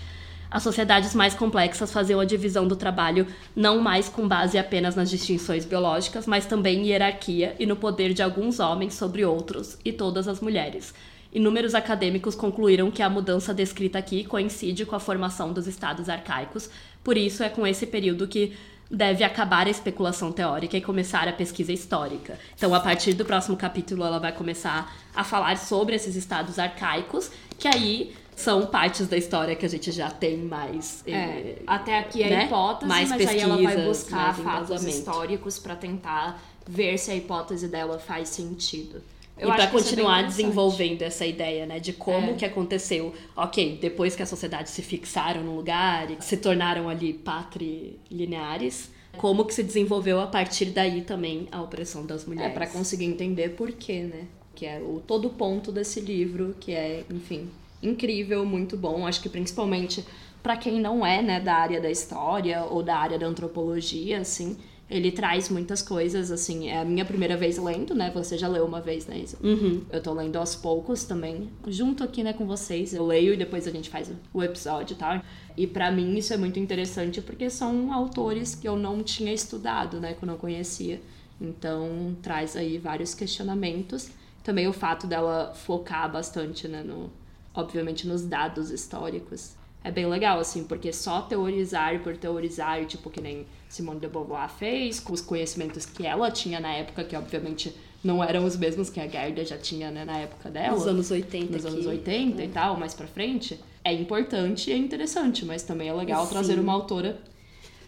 [0.50, 3.26] As sociedades mais complexas faziam a divisão do trabalho
[3.56, 8.14] não mais com base apenas nas distinções biológicas, mas também em hierarquia e no poder
[8.14, 10.93] de alguns homens sobre outros e todas as mulheres.
[11.38, 16.68] Inúmeros acadêmicos concluíram que a mudança descrita aqui coincide com a formação dos estados arcaicos,
[17.04, 18.58] por isso é com esse período que
[18.90, 22.40] deve acabar a especulação teórica e começar a pesquisa histórica.
[22.56, 27.30] Então, a partir do próximo capítulo, ela vai começar a falar sobre esses estados arcaicos,
[27.60, 31.04] que aí são partes da história que a gente já tem mais.
[31.06, 32.46] É, eh, até aqui é né?
[32.46, 37.68] hipótese, Mais mas aí ela vai buscar fatos históricos pra tentar ver se a hipótese
[37.68, 39.04] dela faz sentido.
[39.40, 40.38] Eu e para é continuar interessante.
[40.44, 42.34] desenvolvendo essa ideia, né, de como É.
[42.34, 47.14] que aconteceu, ok, depois que a sociedade se fixaram no lugar e se tornaram ali
[47.14, 52.54] patrilineares, como que se desenvolveu a partir daí também a opressão das É, mulheres.
[52.54, 54.26] pra conseguir entender por quê, né?
[54.56, 57.50] Que é o todo o ponto desse livro, que é, enfim,
[57.82, 59.06] incrível, muito bom.
[59.06, 60.04] Acho que principalmente
[60.42, 64.58] pra quem não é, né, da área da história ou da área da antropologia, assim,
[64.90, 68.10] ele traz muitas coisas, assim, é a minha primeira vez lendo, né?
[68.14, 69.38] Você já leu uma vez, né, Isa?
[69.44, 69.82] Uhum.
[69.92, 72.94] Eu tô lendo aos poucos também, junto aqui, né, com vocês.
[72.94, 75.22] Eu leio e depois a gente faz o episódio, tá?
[75.58, 80.00] E pra mim isso é muito interessante porque são autores que eu não tinha estudado,
[80.00, 81.02] né, que eu não conhecia.
[81.40, 84.10] Então traz aí vários questionamentos.
[84.42, 87.12] Também o fato dela focar bastante, né, no,
[87.54, 89.58] obviamente nos dados históricos.
[89.84, 94.49] É bem legal, assim, porque só teorizar por teorizar, tipo, que nem Simone de Beauvoir
[94.49, 97.73] fez, com os conhecimentos que ela tinha na época, que obviamente
[98.03, 100.75] não eram os mesmos que a Gerda já tinha, né, na época dela.
[100.75, 103.59] Nos anos 80 Nos anos 80 e tal, mais pra frente.
[103.84, 106.32] É importante e é interessante, mas também é legal Sim.
[106.32, 107.17] trazer uma autora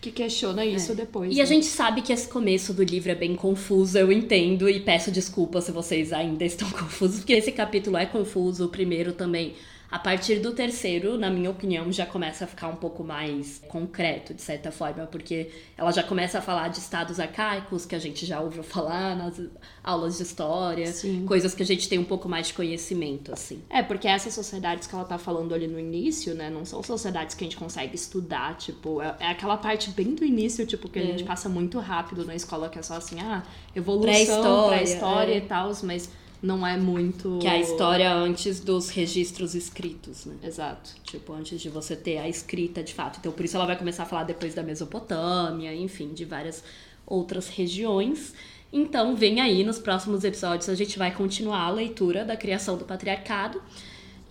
[0.01, 1.35] que questiona isso depois.
[1.35, 1.45] E a né?
[1.45, 5.65] gente sabe que esse começo do livro é bem confuso, eu entendo, e peço desculpas
[5.65, 9.55] se vocês ainda estão confusos, porque esse capítulo é confuso, o primeiro também
[9.91, 14.35] A partir do terceiro, na minha opinião, já começa a ficar um pouco mais concreto,
[14.35, 18.23] de certa forma, porque ela já começa a falar de estados arcaicos que a gente
[18.23, 19.41] já ouviu falar nas
[19.83, 21.25] aulas de história, Sim.
[21.25, 23.63] coisas que a gente tem um pouco mais de conhecimento, assim.
[23.67, 27.33] É, porque essas sociedades que ela tá falando ali no início, né, não são sociedades
[27.33, 30.99] que a gente consegue estudar, tipo, é, é aquela parte bem do início, tipo, que
[30.99, 33.41] a gente passa muito rápido na escola, que é só assim, ah,
[33.75, 35.37] evolução, Pré-história, pré-história é.
[35.37, 36.09] e tal, mas
[36.41, 37.39] não é muito...
[37.41, 40.35] Que é a história antes dos registros escritos, né?
[40.43, 40.91] Exato.
[41.03, 43.19] Tipo, antes de você ter a escrita de fato.
[43.19, 46.63] Então, por isso ela vai começar a falar depois da Mesopotâmia, enfim, de várias
[47.05, 48.33] outras regiões.
[48.71, 52.85] Então, vem aí nos próximos episódios a gente vai continuar a leitura da criação do
[52.85, 53.61] patriarcado.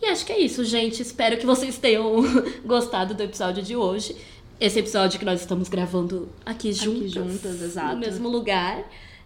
[0.01, 1.03] E acho que é isso, gente.
[1.03, 2.23] Espero que vocês tenham
[2.65, 4.17] gostado do episódio de hoje.
[4.61, 7.95] Esse episódio que nós estamos gravando aqui juntas, juntas, exato.
[7.95, 8.85] no mesmo lugar.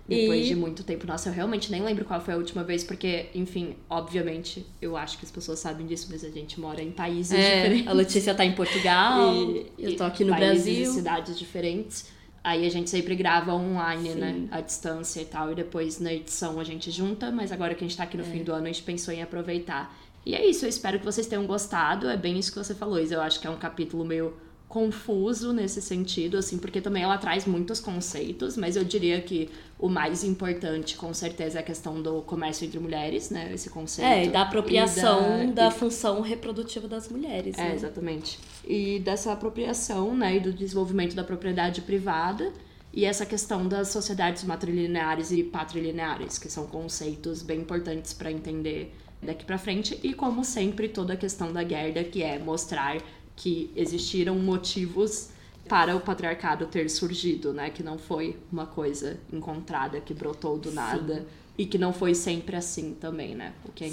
[0.09, 0.49] Depois e...
[0.49, 1.07] de muito tempo.
[1.07, 5.17] Nossa, eu realmente nem lembro qual foi a última vez, porque, enfim, obviamente, eu acho
[5.19, 7.87] que as pessoas sabem disso, mas a gente mora em países É, diferentes.
[7.89, 10.91] a Letícia tá em Portugal, e, eu tô aqui no países Brasil.
[10.91, 12.07] E cidades diferentes.
[12.45, 14.19] Aí a gente sempre grava online, Sim.
[14.19, 14.49] né?
[14.51, 15.53] À distância e tal.
[15.53, 18.25] E depois na edição a gente junta, mas agora que a gente tá aqui no
[18.25, 18.27] É.
[18.27, 19.97] fim do ano, a gente pensou em aproveitar.
[20.27, 22.09] E é isso, eu espero que vocês tenham gostado.
[22.09, 23.15] É bem isso que você falou, Isa.
[23.15, 24.35] Eu acho que é um capítulo meio
[24.73, 29.87] confuso nesse sentido, assim, porque também ela traz muitos conceitos, mas eu diria que o
[29.87, 33.53] mais importante, com certeza, é a questão do comércio entre mulheres, né?
[33.53, 34.09] Esse conceito.
[34.09, 37.59] É, e da apropriação E da, e função reprodutiva das mulheres.
[37.59, 37.75] é, né?
[37.75, 38.39] exatamente.
[38.67, 42.51] E dessa apropriação, né, e do desenvolvimento da propriedade privada
[42.95, 48.95] e essa questão das sociedades matrilineares e patrilineares, que são conceitos bem importantes para entender
[49.23, 52.97] daqui para frente e como sempre toda a questão da Gerda, que é mostrar
[53.43, 55.31] que existiram motivos
[55.69, 60.71] para o patriarcado ter surgido, né, que não foi uma coisa encontrada que brotou do
[60.71, 61.27] nada
[61.59, 63.53] e que não foi sempre assim também, né?
[63.65, 63.89] O que é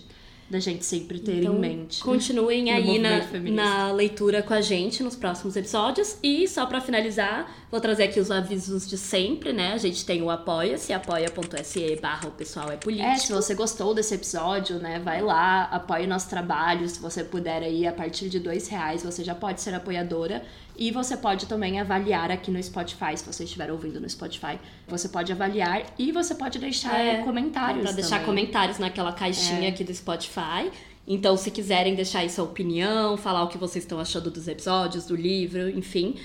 [0.00, 0.02] Sim.
[0.48, 2.02] Da gente sempre ter Então, em mente.
[2.02, 3.64] Continuem aí na, feminista.
[3.64, 6.18] na leitura com a gente nos próximos episódios.
[6.22, 9.72] E só pra finalizar, vou trazer aqui os avisos de sempre, né?
[9.72, 13.08] A gente tem o Apoia-se, apoia.se barra o pessoal é político.
[13.08, 16.88] É, se você gostou desse episódio, né, vai lá, apoie nosso trabalho.
[16.88, 20.44] Se você puder aí, a partir de dois reais, você já pode ser apoiadora.
[20.76, 24.58] E você pode também avaliar aqui no Spotify, se você estiver ouvindo no Spotify.
[24.88, 28.26] Você pode avaliar e você pode deixar É, comentários Pra deixar também.
[28.26, 29.68] comentários naquela caixinha É.
[29.68, 30.70] aqui do Spotify.
[31.06, 35.04] Então, se quiserem deixar aí sua opinião, falar o que vocês estão achando dos episódios,
[35.06, 36.16] do livro, enfim.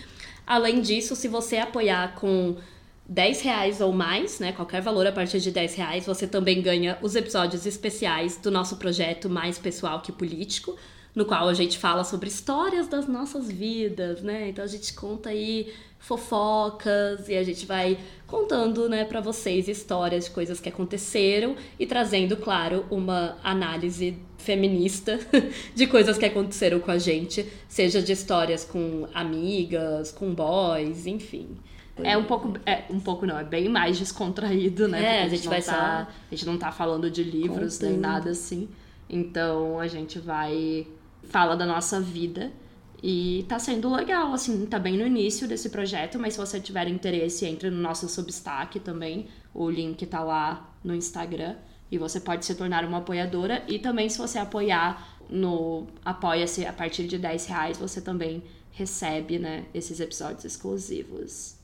[0.48, 2.56] Além disso, se você apoiar com
[3.08, 4.52] 10 reais ou mais, né?
[4.52, 8.78] Qualquer valor a partir de 10 reais, você também ganha os episódios especiais do nosso
[8.78, 10.76] projeto Mais Pessoal que Político,
[11.16, 14.50] no qual a gente fala sobre histórias das nossas vidas, né?
[14.50, 20.26] Então a gente conta aí fofocas e a gente vai contando, né, para vocês histórias
[20.26, 25.20] de coisas que aconteceram e trazendo, claro, uma análise feminista
[25.76, 31.58] de coisas que aconteceram com a gente, seja de histórias com amigas, com boys, enfim.
[32.02, 35.20] É um pouco, é um pouco não, é bem mais descontraído, né?
[35.20, 37.96] É, a gente não vai tá, só a gente não tá falando de livros nem
[37.96, 38.02] contando.
[38.02, 38.70] nada assim.
[39.10, 40.88] Então a gente vai
[41.30, 42.52] fala da nossa vida.
[43.02, 46.88] E tá sendo legal, assim, tá bem no início desse projeto, mas se você tiver
[46.90, 51.56] interesse, entre no nosso Substack também, o link tá lá no Instagram.
[51.92, 53.64] E você pode se tornar uma apoiadora.
[53.68, 59.40] E também se você apoiar no Apoia-se a partir de 10 reais, você também recebe,
[59.40, 61.59] né, esses episódios exclusivos.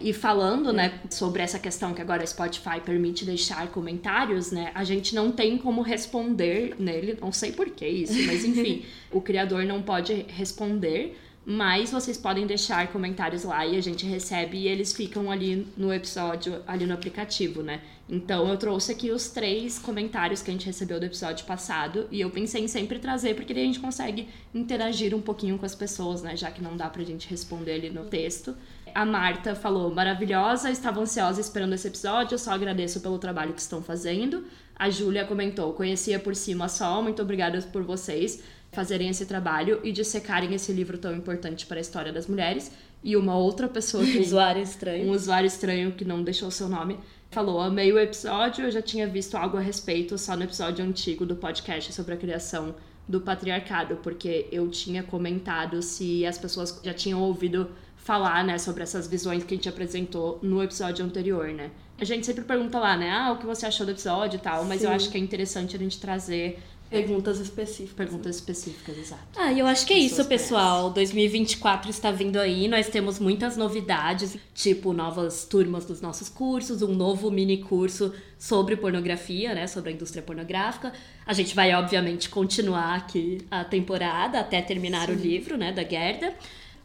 [0.00, 4.84] E falando, né, sobre essa questão que agora o Spotify permite deixar comentários, né, a
[4.84, 9.64] gente não tem como responder nele, não sei por que isso, mas enfim, o criador
[9.64, 14.92] não pode responder, mas vocês podem deixar comentários lá e a gente recebe e eles
[14.92, 17.80] ficam ali no episódio, ali no aplicativo, né?
[18.08, 22.20] Então eu trouxe aqui os três comentários que a gente recebeu do episódio passado e
[22.20, 25.74] eu pensei em sempre trazer porque daí a gente consegue interagir um pouquinho com as
[25.74, 28.54] pessoas, né, já que não dá pra gente responder ali no texto.
[28.94, 33.82] A Marta falou: maravilhosa, estava ansiosa esperando esse episódio, só agradeço pelo trabalho que estão
[33.82, 34.44] fazendo.
[34.74, 39.92] A Júlia comentou: conhecia por cima só, muito obrigada por vocês fazerem esse trabalho e
[39.92, 42.72] dissecarem esse livro tão importante para a história das mulheres.
[43.04, 45.08] E uma outra pessoa que Usuário estranho.
[45.08, 46.98] um usuário estranho que não deixou seu nome
[47.30, 51.26] falou: Amei o episódio, eu já tinha visto algo a respeito só no episódio antigo
[51.26, 52.74] do podcast sobre a criação
[53.08, 57.68] do patriarcado, porque eu tinha comentado se as pessoas já tinham ouvido
[58.02, 61.70] falar, né, sobre essas visões que a gente apresentou no episódio anterior, né?
[62.00, 64.64] A gente sempre pergunta lá, né, ah, o que você achou do episódio e tal,
[64.64, 64.96] mas eu Sim.
[64.96, 66.58] acho que é interessante a gente trazer
[66.92, 67.94] Perguntas específicas.
[67.94, 69.22] Perguntas específicas, exato.
[69.34, 70.90] Ah, e eu acho que é isso, pessoal.
[70.90, 76.94] 2024 está vindo aí, nós temos muitas novidades, tipo novas turmas dos nossos cursos, um
[76.94, 80.92] novo mini curso sobre pornografia, né, sobre a indústria pornográfica.
[81.24, 86.34] A gente vai, obviamente, continuar aqui a temporada até terminar o livro, né, da Gerda.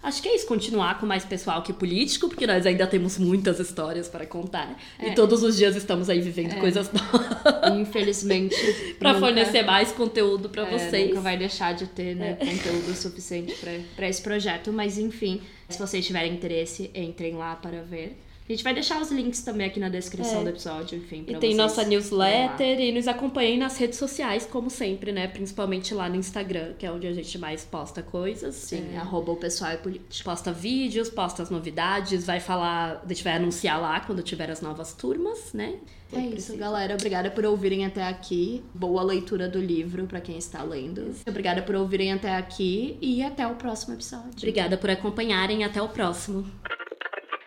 [0.08, 3.60] Acho que é isso, continuar com mais pessoal que político, porque nós ainda temos muitas
[3.60, 4.82] histórias para contar.
[5.04, 7.78] E todos os dias estamos aí vivendo coisas novas.
[7.78, 8.56] Infelizmente.
[8.98, 11.10] para fornecer mais conteúdo para É, vocês.
[11.10, 13.54] Nunca vai deixar de ter né, conteúdo suficiente
[13.98, 18.18] para esse projeto, mas enfim, se vocês tiverem interesse, entrem lá para ver.
[18.48, 20.44] A gente vai deixar os links também aqui na descrição É.
[20.46, 21.24] do episódio, enfim.
[21.28, 25.28] E pra tem vocês nossa newsletter e nos acompanhem nas redes sociais, como sempre, né?
[25.28, 28.56] Principalmente lá no Instagram, que é onde a gente mais posta coisas.
[28.56, 30.24] Sim, É, arroba o pessoal é político.
[30.24, 34.62] posta vídeos, posta as novidades, vai falar, a gente vai anunciar lá quando tiver as
[34.62, 35.76] novas turmas, né?
[36.14, 36.94] É isso, galera.
[36.94, 38.64] Obrigada por ouvirem até aqui.
[38.74, 41.14] Boa leitura do livro para quem está lendo.
[41.28, 44.30] Obrigada por ouvirem até aqui e até o próximo episódio.
[44.38, 46.46] Obrigada por acompanharem, até o próximo.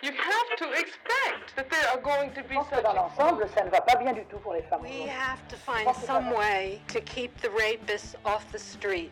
[0.02, 3.68] You have to expect that there are going to be such dans l'ensemble, ça ne
[3.68, 4.80] va pas bien du tout pour les femmes.
[4.80, 9.10] We have to find some way to keep the rapists off the street.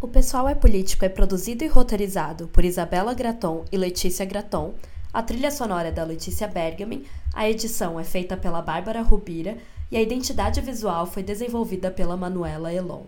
[0.00, 4.74] O Pessoal é Político é produzido e roteirizado por Isabela Graton e Letícia Graton.
[5.12, 9.58] A trilha sonora é da Letícia Bergamin, a edição é feita pela Bárbara Rubira
[9.90, 13.04] e a identidade visual foi desenvolvida pela Manuela Elon.